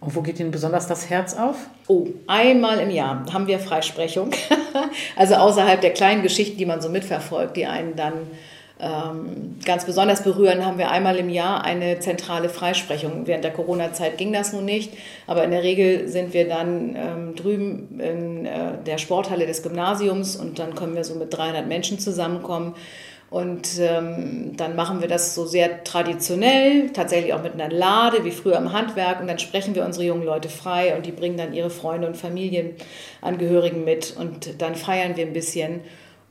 Und 0.00 0.14
wo 0.14 0.20
geht 0.20 0.38
Ihnen 0.38 0.50
besonders 0.50 0.86
das 0.86 1.08
Herz 1.08 1.34
auf? 1.34 1.56
Oh, 1.88 2.08
einmal 2.26 2.78
im 2.80 2.90
Jahr 2.90 3.24
haben 3.32 3.46
wir 3.46 3.58
Freisprechung. 3.58 4.30
also 5.16 5.36
außerhalb 5.36 5.80
der 5.80 5.92
kleinen 5.92 6.22
Geschichten, 6.22 6.58
die 6.58 6.66
man 6.66 6.82
so 6.82 6.90
mitverfolgt, 6.90 7.56
die 7.56 7.66
einen 7.66 7.96
dann 7.96 8.12
ganz 8.78 9.86
besonders 9.86 10.22
berühren, 10.22 10.66
haben 10.66 10.76
wir 10.76 10.90
einmal 10.90 11.16
im 11.16 11.30
Jahr 11.30 11.64
eine 11.64 11.98
zentrale 12.00 12.50
Freisprechung. 12.50 13.26
Während 13.26 13.42
der 13.42 13.52
Corona-Zeit 13.52 14.18
ging 14.18 14.34
das 14.34 14.52
nun 14.52 14.66
nicht, 14.66 14.92
aber 15.26 15.44
in 15.44 15.50
der 15.50 15.62
Regel 15.62 16.08
sind 16.08 16.34
wir 16.34 16.46
dann 16.46 16.94
ähm, 16.94 17.34
drüben 17.34 17.98
in 17.98 18.44
äh, 18.44 18.72
der 18.84 18.98
Sporthalle 18.98 19.46
des 19.46 19.62
Gymnasiums 19.62 20.36
und 20.36 20.58
dann 20.58 20.74
können 20.74 20.94
wir 20.94 21.04
so 21.04 21.14
mit 21.14 21.34
300 21.34 21.66
Menschen 21.66 21.98
zusammenkommen. 21.98 22.74
Und 23.28 23.80
ähm, 23.80 24.56
dann 24.56 24.76
machen 24.76 25.00
wir 25.00 25.08
das 25.08 25.34
so 25.34 25.46
sehr 25.46 25.82
traditionell, 25.82 26.90
tatsächlich 26.90 27.34
auch 27.34 27.42
mit 27.42 27.54
einer 27.54 27.68
Lade, 27.68 28.24
wie 28.24 28.30
früher 28.30 28.56
im 28.56 28.72
Handwerk. 28.72 29.20
Und 29.20 29.26
dann 29.26 29.38
sprechen 29.38 29.74
wir 29.74 29.84
unsere 29.84 30.04
jungen 30.04 30.24
Leute 30.24 30.48
frei 30.48 30.94
und 30.96 31.06
die 31.06 31.12
bringen 31.12 31.36
dann 31.36 31.52
ihre 31.52 31.70
Freunde 31.70 32.06
und 32.06 32.16
Familienangehörigen 32.16 33.84
mit. 33.84 34.14
Und 34.16 34.62
dann 34.62 34.76
feiern 34.76 35.16
wir 35.16 35.26
ein 35.26 35.32
bisschen. 35.32 35.80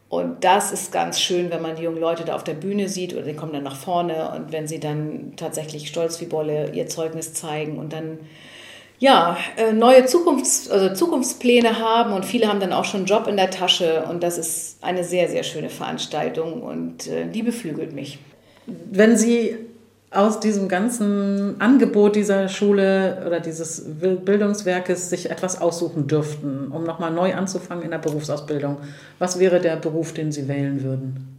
Und 0.08 0.44
das 0.44 0.72
ist 0.72 0.92
ganz 0.92 1.20
schön, 1.20 1.50
wenn 1.50 1.62
man 1.62 1.76
die 1.76 1.84
jungen 1.84 2.00
Leute 2.00 2.26
da 2.26 2.36
auf 2.36 2.44
der 2.44 2.54
Bühne 2.54 2.90
sieht 2.90 3.14
oder 3.14 3.24
die 3.24 3.34
kommen 3.34 3.54
dann 3.54 3.64
nach 3.64 3.76
vorne 3.76 4.32
und 4.36 4.52
wenn 4.52 4.68
sie 4.68 4.80
dann 4.80 5.34
tatsächlich 5.36 5.88
stolz 5.88 6.22
wie 6.22 6.26
Bolle 6.26 6.72
ihr 6.74 6.88
Zeugnis 6.88 7.34
zeigen 7.34 7.80
und 7.80 7.92
dann 7.92 8.20
ja, 9.00 9.38
äh, 9.58 9.74
neue 9.74 10.06
Zukunfts-, 10.06 10.70
also 10.70 10.94
Zukunftspläne 10.94 11.80
haben 11.80 12.14
und 12.14 12.24
viele 12.24 12.48
haben 12.48 12.60
dann 12.60 12.72
auch 12.72 12.86
schon 12.86 13.02
einen 13.02 13.08
Job 13.08 13.28
in 13.28 13.36
der 13.36 13.50
Tasche 13.50 14.06
und 14.10 14.24
das 14.24 14.38
ist 14.38 14.78
eine 14.82 15.04
sehr, 15.04 15.28
sehr 15.28 15.44
schöne 15.44 15.70
Veranstaltung 15.70 16.62
und 16.62 17.08
äh, 17.08 17.28
die 17.30 17.44
beflügelt 17.44 17.94
mich. 17.94 18.20
Wenn 18.66 19.18
Sie 19.18 19.58
aus 20.16 20.40
diesem 20.40 20.68
ganzen 20.68 21.60
Angebot 21.60 22.16
dieser 22.16 22.50
Schule 22.50 23.24
oder 23.26 23.40
dieses 23.40 23.84
Bildungswerkes 24.00 25.10
sich 25.10 25.30
etwas 25.30 25.60
aussuchen 25.62 26.08
dürften, 26.08 26.72
um 26.72 26.84
nochmal 26.84 27.12
neu 27.12 27.34
anzufangen 27.34 27.84
in 27.84 27.92
der 27.92 27.98
Berufsausbildung, 27.98 28.78
was 29.20 29.40
wäre 29.40 29.60
der 29.60 29.76
Beruf, 29.76 30.14
den 30.14 30.32
Sie 30.32 30.48
wählen 30.48 30.84
würden? 30.84 31.36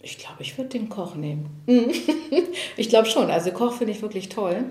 Ich 0.00 0.18
glaube, 0.18 0.42
ich 0.42 0.56
würde 0.56 0.70
den 0.70 0.88
Koch 0.88 1.16
nehmen. 1.16 1.50
ich 2.76 2.88
glaube 2.88 3.08
schon. 3.08 3.30
Also 3.30 3.50
Koch 3.50 3.74
finde 3.74 3.92
ich 3.92 4.02
wirklich 4.02 4.28
toll. 4.28 4.64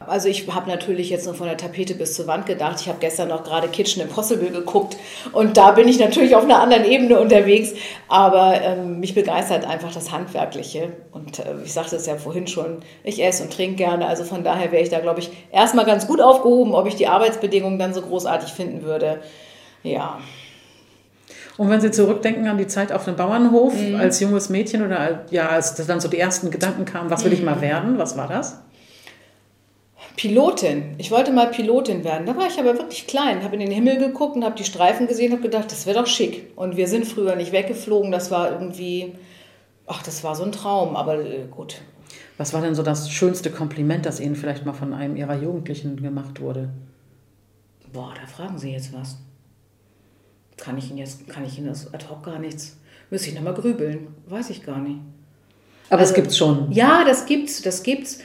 Also 0.00 0.28
ich 0.28 0.46
habe 0.52 0.68
natürlich 0.68 1.10
jetzt 1.10 1.24
nur 1.24 1.34
von 1.34 1.46
der 1.46 1.56
Tapete 1.56 1.94
bis 1.94 2.14
zur 2.14 2.26
Wand 2.26 2.46
gedacht. 2.46 2.80
Ich 2.80 2.88
habe 2.88 2.98
gestern 3.00 3.28
noch 3.28 3.44
gerade 3.44 3.68
Kitchen 3.68 4.02
Impossible 4.02 4.50
geguckt 4.50 4.96
und 5.32 5.56
da 5.56 5.70
bin 5.70 5.88
ich 5.88 5.98
natürlich 5.98 6.36
auf 6.36 6.44
einer 6.44 6.60
anderen 6.60 6.84
Ebene 6.84 7.18
unterwegs. 7.18 7.72
Aber 8.08 8.60
ähm, 8.60 9.00
mich 9.00 9.14
begeistert 9.14 9.64
einfach 9.64 9.92
das 9.92 10.12
Handwerkliche. 10.12 10.92
Und 11.12 11.38
äh, 11.38 11.54
ich 11.64 11.72
sagte 11.72 11.96
es 11.96 12.06
ja 12.06 12.16
vorhin 12.16 12.46
schon, 12.46 12.78
ich 13.02 13.22
esse 13.22 13.44
und 13.44 13.52
trinke 13.52 13.76
gerne. 13.76 14.06
Also 14.06 14.24
von 14.24 14.44
daher 14.44 14.72
wäre 14.72 14.82
ich 14.82 14.90
da, 14.90 15.00
glaube 15.00 15.20
ich, 15.20 15.30
erstmal 15.52 15.86
ganz 15.86 16.06
gut 16.06 16.20
aufgehoben. 16.20 16.74
Ob 16.74 16.86
ich 16.86 16.96
die 16.96 17.06
Arbeitsbedingungen 17.06 17.78
dann 17.78 17.94
so 17.94 18.02
großartig 18.02 18.52
finden 18.52 18.82
würde, 18.82 19.20
ja. 19.82 20.18
Und 21.56 21.70
wenn 21.70 21.80
Sie 21.80 21.92
zurückdenken 21.92 22.48
an 22.48 22.58
die 22.58 22.66
Zeit 22.66 22.90
auf 22.90 23.04
dem 23.04 23.14
Bauernhof 23.14 23.74
als 23.96 24.18
junges 24.18 24.48
Mädchen 24.48 24.84
oder 24.84 25.24
ja, 25.30 25.50
als 25.50 25.76
das 25.76 25.86
dann 25.86 26.00
so 26.00 26.08
die 26.08 26.18
ersten 26.18 26.50
Gedanken 26.50 26.84
kamen, 26.84 27.10
was 27.10 27.24
will 27.24 27.32
ich 27.32 27.42
mal 27.42 27.60
werden, 27.60 27.96
was 27.96 28.16
war 28.16 28.26
das? 28.26 28.63
Pilotin. 30.16 30.94
Ich 30.98 31.10
wollte 31.10 31.32
mal 31.32 31.50
Pilotin 31.50 32.04
werden. 32.04 32.26
Da 32.26 32.36
war 32.36 32.46
ich 32.46 32.58
aber 32.58 32.78
wirklich 32.78 33.06
klein, 33.06 33.42
habe 33.42 33.54
in 33.54 33.60
den 33.60 33.70
Himmel 33.70 33.98
geguckt 33.98 34.36
und 34.36 34.44
habe 34.44 34.54
die 34.56 34.64
Streifen 34.64 35.08
gesehen, 35.08 35.32
habe 35.32 35.42
gedacht, 35.42 35.70
das 35.72 35.86
wäre 35.86 35.98
doch 35.98 36.06
schick. 36.06 36.52
Und 36.56 36.76
wir 36.76 36.86
sind 36.86 37.06
früher 37.06 37.34
nicht 37.34 37.52
weggeflogen. 37.52 38.12
Das 38.12 38.30
war 38.30 38.52
irgendwie, 38.52 39.14
ach, 39.86 40.02
das 40.02 40.22
war 40.22 40.36
so 40.36 40.44
ein 40.44 40.52
Traum. 40.52 40.94
Aber 40.94 41.18
äh, 41.18 41.46
gut. 41.50 41.80
Was 42.38 42.52
war 42.52 42.60
denn 42.60 42.74
so 42.74 42.82
das 42.82 43.10
schönste 43.10 43.50
Kompliment, 43.50 44.06
das 44.06 44.20
Ihnen 44.20 44.36
vielleicht 44.36 44.64
mal 44.64 44.72
von 44.72 44.92
einem 44.92 45.16
Ihrer 45.16 45.36
Jugendlichen 45.36 46.00
gemacht 46.00 46.40
wurde? 46.40 46.70
Boah, 47.92 48.12
da 48.20 48.26
fragen 48.26 48.58
Sie 48.58 48.72
jetzt 48.72 48.92
was. 48.92 49.18
Kann 50.56 50.78
ich 50.78 50.90
Ihnen 50.90 50.98
jetzt, 50.98 51.28
kann 51.28 51.44
ich 51.44 51.58
Ihnen 51.58 51.68
das 51.68 51.92
ad 51.92 52.06
hoc 52.08 52.24
gar 52.24 52.38
nichts. 52.38 52.76
Müsste 53.10 53.28
ich 53.28 53.34
nochmal 53.34 53.54
grübeln. 53.54 54.08
Weiß 54.26 54.50
ich 54.50 54.64
gar 54.64 54.78
nicht. 54.78 54.98
Aber 55.90 56.00
also, 56.00 56.10
es 56.10 56.14
gibt's 56.14 56.36
schon. 56.36 56.70
Ja, 56.72 57.04
das 57.04 57.26
gibt's, 57.26 57.62
das 57.62 57.82
gibt's. 57.82 58.20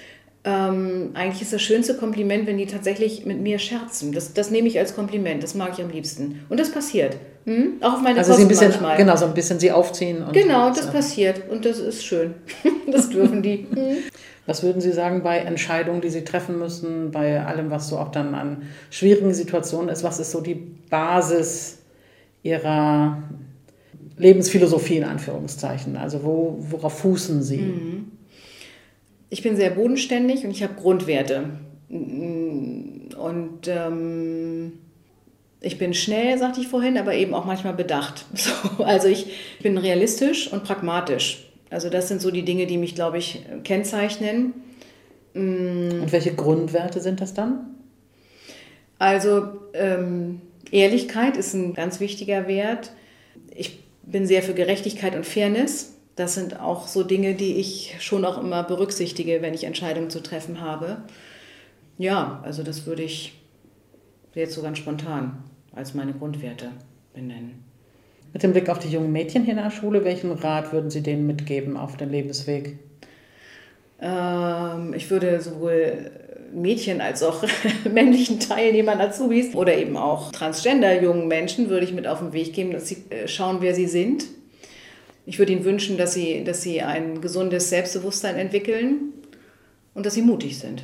Ähm, 0.46 1.10
eigentlich 1.16 1.42
ist 1.42 1.52
das 1.52 1.62
schönste 1.62 1.96
Kompliment, 1.96 2.48
wenn 2.48 2.58
die 2.58 2.66
tatsächlich 2.66 3.26
mit 3.26 3.42
mir 3.42 3.60
scherzen. 3.60 4.14
Das, 4.14 4.34
das 4.34 4.52
nehme 4.52 4.70
ich 4.70 4.80
als 4.80 4.96
Kompliment, 4.96 5.44
das 5.44 5.54
mag 5.54 5.72
ich 5.74 5.84
am 5.84 5.90
liebsten. 5.90 6.46
Und 6.48 6.60
das 6.60 6.72
passiert. 6.72 7.18
Hm? 7.46 7.74
Auch 7.82 7.96
auf 7.96 8.02
meine 8.02 8.20
also 8.20 8.32
Kosten 8.32 8.44
sie 8.44 8.46
ein 8.46 8.48
bisschen, 8.48 8.70
manchmal. 8.70 8.98
Genau, 8.98 9.16
so 9.18 9.26
ein 9.26 9.34
bisschen 9.34 9.60
sie 9.60 9.72
aufziehen. 9.72 10.24
Und 10.24 10.32
genau, 10.32 10.70
das 10.70 10.86
so. 10.86 10.92
passiert. 10.92 11.50
Und 11.50 11.66
das 11.66 11.80
ist 11.80 12.06
schön. 12.06 12.36
das 12.92 13.10
dürfen 13.10 13.44
die. 13.44 13.68
Hm? 13.70 13.98
Was 14.46 14.64
würden 14.64 14.82
Sie 14.82 14.92
sagen 14.92 15.22
bei 15.22 15.38
Entscheidungen, 15.40 16.02
die 16.02 16.10
Sie 16.10 16.24
treffen 16.24 16.58
müssen, 16.58 17.12
bei 17.12 17.46
allem, 17.46 17.70
was 17.70 17.90
so 17.90 18.00
auch 18.00 18.10
dann 18.10 18.34
an 18.34 18.64
schwierigen 18.90 19.34
Situationen 19.34 19.90
ist? 19.90 20.04
Was 20.04 20.20
ist 20.20 20.32
so 20.32 20.42
die 20.42 20.56
Basis 20.56 21.80
Ihrer 22.42 23.22
Lebensphilosophie 24.18 24.98
in 24.98 25.04
Anführungszeichen? 25.04 25.98
Also 25.98 26.24
wo, 26.24 26.56
worauf 26.60 26.98
fußen 27.00 27.44
Sie? 27.44 27.58
Mhm 27.58 28.19
ich 29.30 29.44
bin 29.44 29.56
sehr 29.56 29.70
bodenständig 29.72 30.44
und 30.44 30.52
ich 30.52 30.64
habe 30.64 30.74
Grundwerte. 30.76 31.52
Und 31.90 33.68
ähm, 33.68 34.74
ich 35.62 35.78
bin 35.78 35.94
schnell, 35.94 36.38
sagte 36.38 36.62
ich 36.62 36.68
vorhin, 36.68 36.98
aber 36.98 37.14
eben 37.14 37.34
auch 37.34 37.46
manchmal 37.46 37.74
bedacht. 37.74 38.26
So, 38.34 38.84
also 38.84 39.08
ich 39.08 39.28
bin 39.62 39.78
realistisch 39.78 40.52
und 40.52 40.64
pragmatisch. 40.64 41.46
Also 41.70 41.90
das 41.90 42.08
sind 42.08 42.22
so 42.22 42.32
die 42.32 42.44
Dinge, 42.44 42.66
die 42.66 42.78
mich, 42.78 42.96
glaube 42.96 43.18
ich, 43.18 43.46
kennzeichnen. 43.64 44.54
Mm. 45.34 46.02
Und 46.02 46.12
welche 46.12 46.34
Grundwerte 46.34 47.02
sind 47.02 47.22
das 47.22 47.34
dann? 47.34 47.76
Also 48.98 49.60
ähm, 49.74 50.42
Ehrlichkeit 50.72 51.38
ist 51.38 51.54
ein 51.54 51.74
ganz 51.74 52.00
wichtiger 52.00 52.48
Wert. 52.48 52.92
Ich 53.56 53.80
bin 54.04 54.26
sehr 54.26 54.42
für 54.42 54.54
Gerechtigkeit 54.54 55.16
und 55.16 55.26
Fairness. 55.26 55.96
Das 56.20 56.34
sind 56.34 56.60
auch 56.60 56.86
so 56.86 57.04
Dinge, 57.04 57.34
die 57.34 57.56
ich 57.56 57.96
schon 58.02 58.26
auch 58.26 58.38
immer 58.44 58.64
berücksichtige, 58.64 59.42
wenn 59.42 59.54
ich 59.54 59.64
Entscheidungen 59.64 60.10
zu 60.10 60.22
treffen 60.22 60.60
habe. 60.60 60.98
Ja, 61.98 62.42
also 62.44 62.62
das 62.62 62.86
würde 62.86 63.04
ich 63.04 63.40
jetzt 64.36 64.54
so 64.54 64.62
ganz 64.62 64.80
spontan 64.80 65.38
als 65.74 65.94
meine 65.94 66.12
Grundwerte 66.12 66.72
benennen. 67.14 67.64
Mit 68.34 68.44
dem 68.44 68.52
Blick 68.52 68.68
auf 68.68 68.80
die 68.80 68.90
jungen 68.90 69.14
Mädchen 69.14 69.46
hier 69.46 69.54
in 69.54 69.64
der 69.64 69.72
Schule, 69.72 70.04
welchen 70.04 70.34
Rat 70.34 70.74
würden 70.74 70.90
Sie 70.90 71.02
denen 71.02 71.26
mitgeben 71.26 71.78
auf 71.78 71.96
den 71.96 72.10
Lebensweg? 72.10 72.78
Ähm, 74.02 74.94
ich 74.94 75.10
würde 75.10 75.40
sowohl 75.40 76.12
Mädchen 76.54 77.00
als 77.00 77.24
auch 77.24 77.46
männlichen 77.90 78.42
Teilnehmern, 78.42 79.00
Azubis 79.00 79.56
oder 79.56 79.78
eben 79.78 79.96
auch 79.96 80.34
transgender 80.34 81.02
jungen 81.02 81.30
Menschen 81.30 81.70
würde 81.70 81.86
ich 81.86 81.94
mit 81.94 82.08
auf 82.08 82.20
den 82.20 82.34
Weg 82.34 82.52
geben, 82.52 82.72
dass 82.72 82.90
sie 82.90 83.06
äh, 83.10 83.26
schauen, 83.30 83.60
wer 83.62 83.74
sie 83.74 83.88
sind, 83.88 84.26
ich 85.30 85.38
würde 85.38 85.54
Ihnen 85.54 85.64
wünschen, 85.64 85.96
dass 85.96 86.16
Sie, 86.16 86.44
dass 86.44 86.64
Sie 86.64 86.82
ein 86.82 87.22
gesundes 87.22 87.70
Selbstbewusstsein 87.70 88.36
entwickeln 88.36 89.14
und 89.94 90.08
dass 90.08 90.16
Sie 90.16 90.24
mutig 90.24 90.58
sind. 90.58 90.84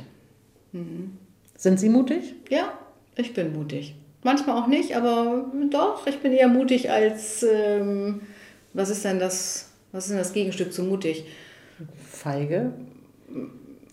Mhm. 0.70 1.18
Sind 1.56 1.80
Sie 1.80 1.88
mutig? 1.88 2.32
Ja, 2.48 2.78
ich 3.16 3.34
bin 3.34 3.52
mutig. 3.52 3.96
Manchmal 4.22 4.62
auch 4.62 4.68
nicht, 4.68 4.94
aber 4.96 5.52
doch, 5.70 6.06
ich 6.06 6.18
bin 6.20 6.32
eher 6.32 6.46
mutig 6.46 6.92
als, 6.92 7.42
ähm, 7.42 8.20
was 8.72 8.88
ist 8.88 9.04
denn 9.04 9.18
das, 9.18 9.72
was 9.90 10.04
ist 10.04 10.10
denn 10.10 10.18
das 10.18 10.32
Gegenstück 10.32 10.72
zu 10.72 10.84
mutig? 10.84 11.24
Feige? 12.08 12.72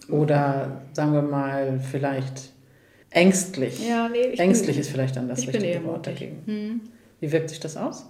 Oder 0.07 0.83
sagen 0.93 1.13
wir 1.13 1.23
mal 1.23 1.79
vielleicht 1.79 2.51
ängstlich. 3.09 3.87
Ja, 3.87 4.07
nee, 4.07 4.35
ängstlich 4.37 4.75
bin, 4.75 4.81
ist 4.81 4.91
vielleicht 4.91 5.15
dann 5.15 5.27
das 5.27 5.47
richtige 5.47 5.83
Wort 5.83 6.05
dagegen. 6.05 6.43
Hm. 6.45 6.81
Wie 7.19 7.31
wirkt 7.31 7.49
sich 7.49 7.59
das 7.59 7.75
aus? 7.75 8.05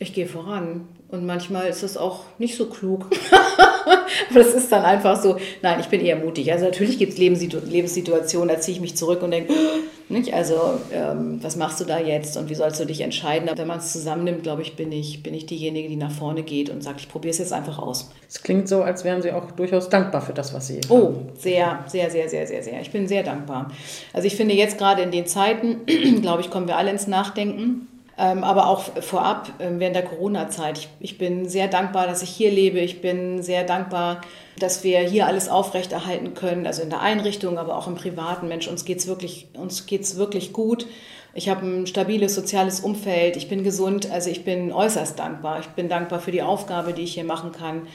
Ich 0.00 0.14
gehe 0.14 0.26
voran. 0.26 0.86
Und 1.08 1.24
manchmal 1.24 1.66
ist 1.68 1.82
es 1.82 1.96
auch 1.96 2.24
nicht 2.38 2.56
so 2.56 2.66
klug. 2.66 3.06
Aber 4.30 4.38
das 4.40 4.52
ist 4.52 4.70
dann 4.70 4.84
einfach 4.84 5.20
so, 5.20 5.36
nein, 5.62 5.80
ich 5.80 5.86
bin 5.86 6.02
eher 6.02 6.16
mutig. 6.16 6.52
Also 6.52 6.66
natürlich 6.66 6.98
gibt 6.98 7.14
es 7.14 7.18
Lebenssituationen, 7.18 8.48
da 8.54 8.60
ziehe 8.60 8.76
ich 8.76 8.80
mich 8.80 8.94
zurück 8.96 9.22
und 9.22 9.30
denke, 9.30 9.52
nicht? 10.10 10.34
also 10.34 10.78
ähm, 10.92 11.38
was 11.42 11.56
machst 11.56 11.80
du 11.80 11.84
da 11.84 11.98
jetzt 11.98 12.36
und 12.36 12.50
wie 12.50 12.54
sollst 12.54 12.78
du 12.78 12.84
dich 12.84 13.00
entscheiden? 13.00 13.48
Aber 13.48 13.58
wenn 13.58 13.66
man 13.66 13.78
es 13.78 13.92
zusammennimmt, 13.92 14.42
glaube 14.42 14.62
ich, 14.62 14.76
bin 14.76 14.92
ich, 14.92 15.22
bin 15.22 15.32
ich 15.32 15.46
diejenige, 15.46 15.88
die 15.88 15.96
nach 15.96 16.12
vorne 16.12 16.42
geht 16.42 16.68
und 16.68 16.82
sagt, 16.82 17.00
ich 17.00 17.08
probiere 17.08 17.30
es 17.30 17.38
jetzt 17.38 17.52
einfach 17.54 17.78
aus. 17.78 18.10
Es 18.28 18.42
klingt 18.42 18.68
so, 18.68 18.82
als 18.82 19.04
wären 19.04 19.22
Sie 19.22 19.32
auch 19.32 19.50
durchaus 19.52 19.88
dankbar 19.88 20.20
für 20.20 20.34
das, 20.34 20.52
was 20.52 20.66
Sie 20.66 20.80
Oh, 20.90 21.06
haben. 21.06 21.28
sehr, 21.38 21.84
sehr, 21.86 22.10
sehr, 22.10 22.28
sehr, 22.28 22.46
sehr, 22.46 22.62
sehr. 22.62 22.80
Ich 22.82 22.90
bin 22.90 23.08
sehr 23.08 23.22
dankbar. 23.22 23.72
Also 24.12 24.26
ich 24.26 24.36
finde 24.36 24.54
jetzt 24.54 24.76
gerade 24.76 25.02
in 25.02 25.10
den 25.10 25.26
Zeiten, 25.26 25.86
glaube 26.20 26.42
ich, 26.42 26.50
kommen 26.50 26.68
wir 26.68 26.76
alle 26.76 26.90
ins 26.90 27.06
Nachdenken 27.06 27.88
aber 28.18 28.66
auch 28.66 28.82
vorab 29.00 29.50
ähm, 29.60 29.78
während 29.78 29.94
der 29.94 30.04
Corona-Zeit. 30.04 30.78
Ich, 30.78 30.88
ich 30.98 31.18
bin 31.18 31.48
sehr 31.48 31.68
dankbar, 31.68 32.06
dass 32.06 32.22
ich 32.22 32.30
hier 32.30 32.50
lebe. 32.50 32.80
Ich 32.80 33.00
bin 33.00 33.42
sehr 33.42 33.64
dankbar, 33.64 34.20
dass 34.58 34.82
wir 34.82 34.98
hier 35.00 35.26
alles 35.26 35.48
aufrechterhalten 35.48 36.34
können, 36.34 36.66
also 36.66 36.82
in 36.82 36.90
der 36.90 37.00
Einrichtung, 37.00 37.58
aber 37.58 37.76
auch 37.76 37.86
im 37.86 37.94
privaten. 37.94 38.48
Mensch, 38.48 38.66
uns 38.66 38.84
geht's 38.84 39.06
wirklich, 39.06 39.48
uns 39.54 39.86
geht's 39.86 40.16
wirklich 40.16 40.52
gut. 40.52 40.86
Ich 41.34 41.48
habe 41.48 41.64
ein 41.64 41.86
stabiles 41.86 42.34
soziales 42.34 42.80
Umfeld. 42.80 43.36
Ich 43.36 43.48
bin 43.48 43.62
gesund. 43.62 44.10
Also 44.10 44.30
ich 44.30 44.44
bin 44.44 44.72
äußerst 44.72 45.16
dankbar. 45.16 45.60
Ich 45.60 45.68
bin 45.68 45.88
dankbar 45.88 46.18
für 46.18 46.32
die 46.32 46.42
Aufgabe, 46.42 46.92
die 46.92 47.02
ich 47.02 47.14
hier 47.14 47.24
machen 47.24 47.52
kann. 47.52 47.86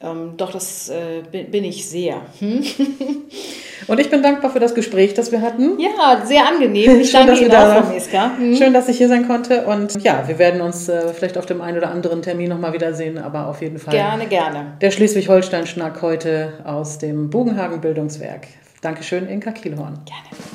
Ähm, 0.00 0.34
doch, 0.36 0.52
das 0.52 0.88
äh, 0.90 1.22
bin, 1.30 1.50
bin, 1.50 1.64
ich 1.64 1.88
sehr. 1.88 2.22
Hm? 2.38 2.62
Und 3.88 3.98
ich 3.98 4.10
bin 4.10 4.22
dankbar 4.22 4.50
für 4.50 4.60
das 4.60 4.74
Gespräch, 4.74 5.14
das 5.14 5.32
wir 5.32 5.40
hatten. 5.40 5.78
Ja, 5.80 6.24
sehr 6.24 6.46
angenehm. 6.46 7.00
Ich 7.00 7.10
schön, 7.10 7.26
danke 7.26 7.42
Ihnen 7.42 7.52
auch, 7.52 7.82
Frau 7.82 7.92
Mieska. 7.92 8.30
Hm? 8.36 8.54
Schön, 8.54 8.72
dass 8.72 8.88
ich 8.88 8.98
hier 8.98 9.08
sein 9.08 9.26
konnte. 9.26 9.66
Und 9.66 10.02
ja, 10.04 10.28
wir 10.28 10.38
werden 10.38 10.60
uns 10.60 10.88
äh, 10.88 11.12
vielleicht 11.12 11.36
auf 11.36 11.46
dem 11.46 11.60
einen 11.60 11.78
oder 11.78 11.90
anderen 11.90 12.22
Termin 12.22 12.48
nochmal 12.50 12.72
wiedersehen, 12.72 13.18
aber 13.18 13.48
auf 13.48 13.60
jeden 13.60 13.78
Fall. 13.78 13.94
Gerne, 13.94 14.26
gerne. 14.26 14.76
Der 14.80 14.90
Schleswig-Holstein-Schnack 14.90 16.00
heute 16.02 16.52
aus 16.64 16.98
dem 16.98 17.30
Bogenhagen 17.30 17.80
Bildungswerk. 17.80 18.46
Dankeschön, 18.82 19.28
Inka 19.28 19.50
Kielhorn. 19.50 19.98
Gerne. 20.04 20.48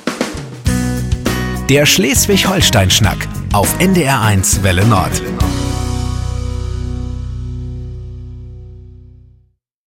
Der 1.68 1.84
Schleswig-Holstein-Schnack 1.84 3.28
auf 3.52 3.78
NDR1 3.78 4.62
Welle 4.62 4.86
Nord. 4.86 5.22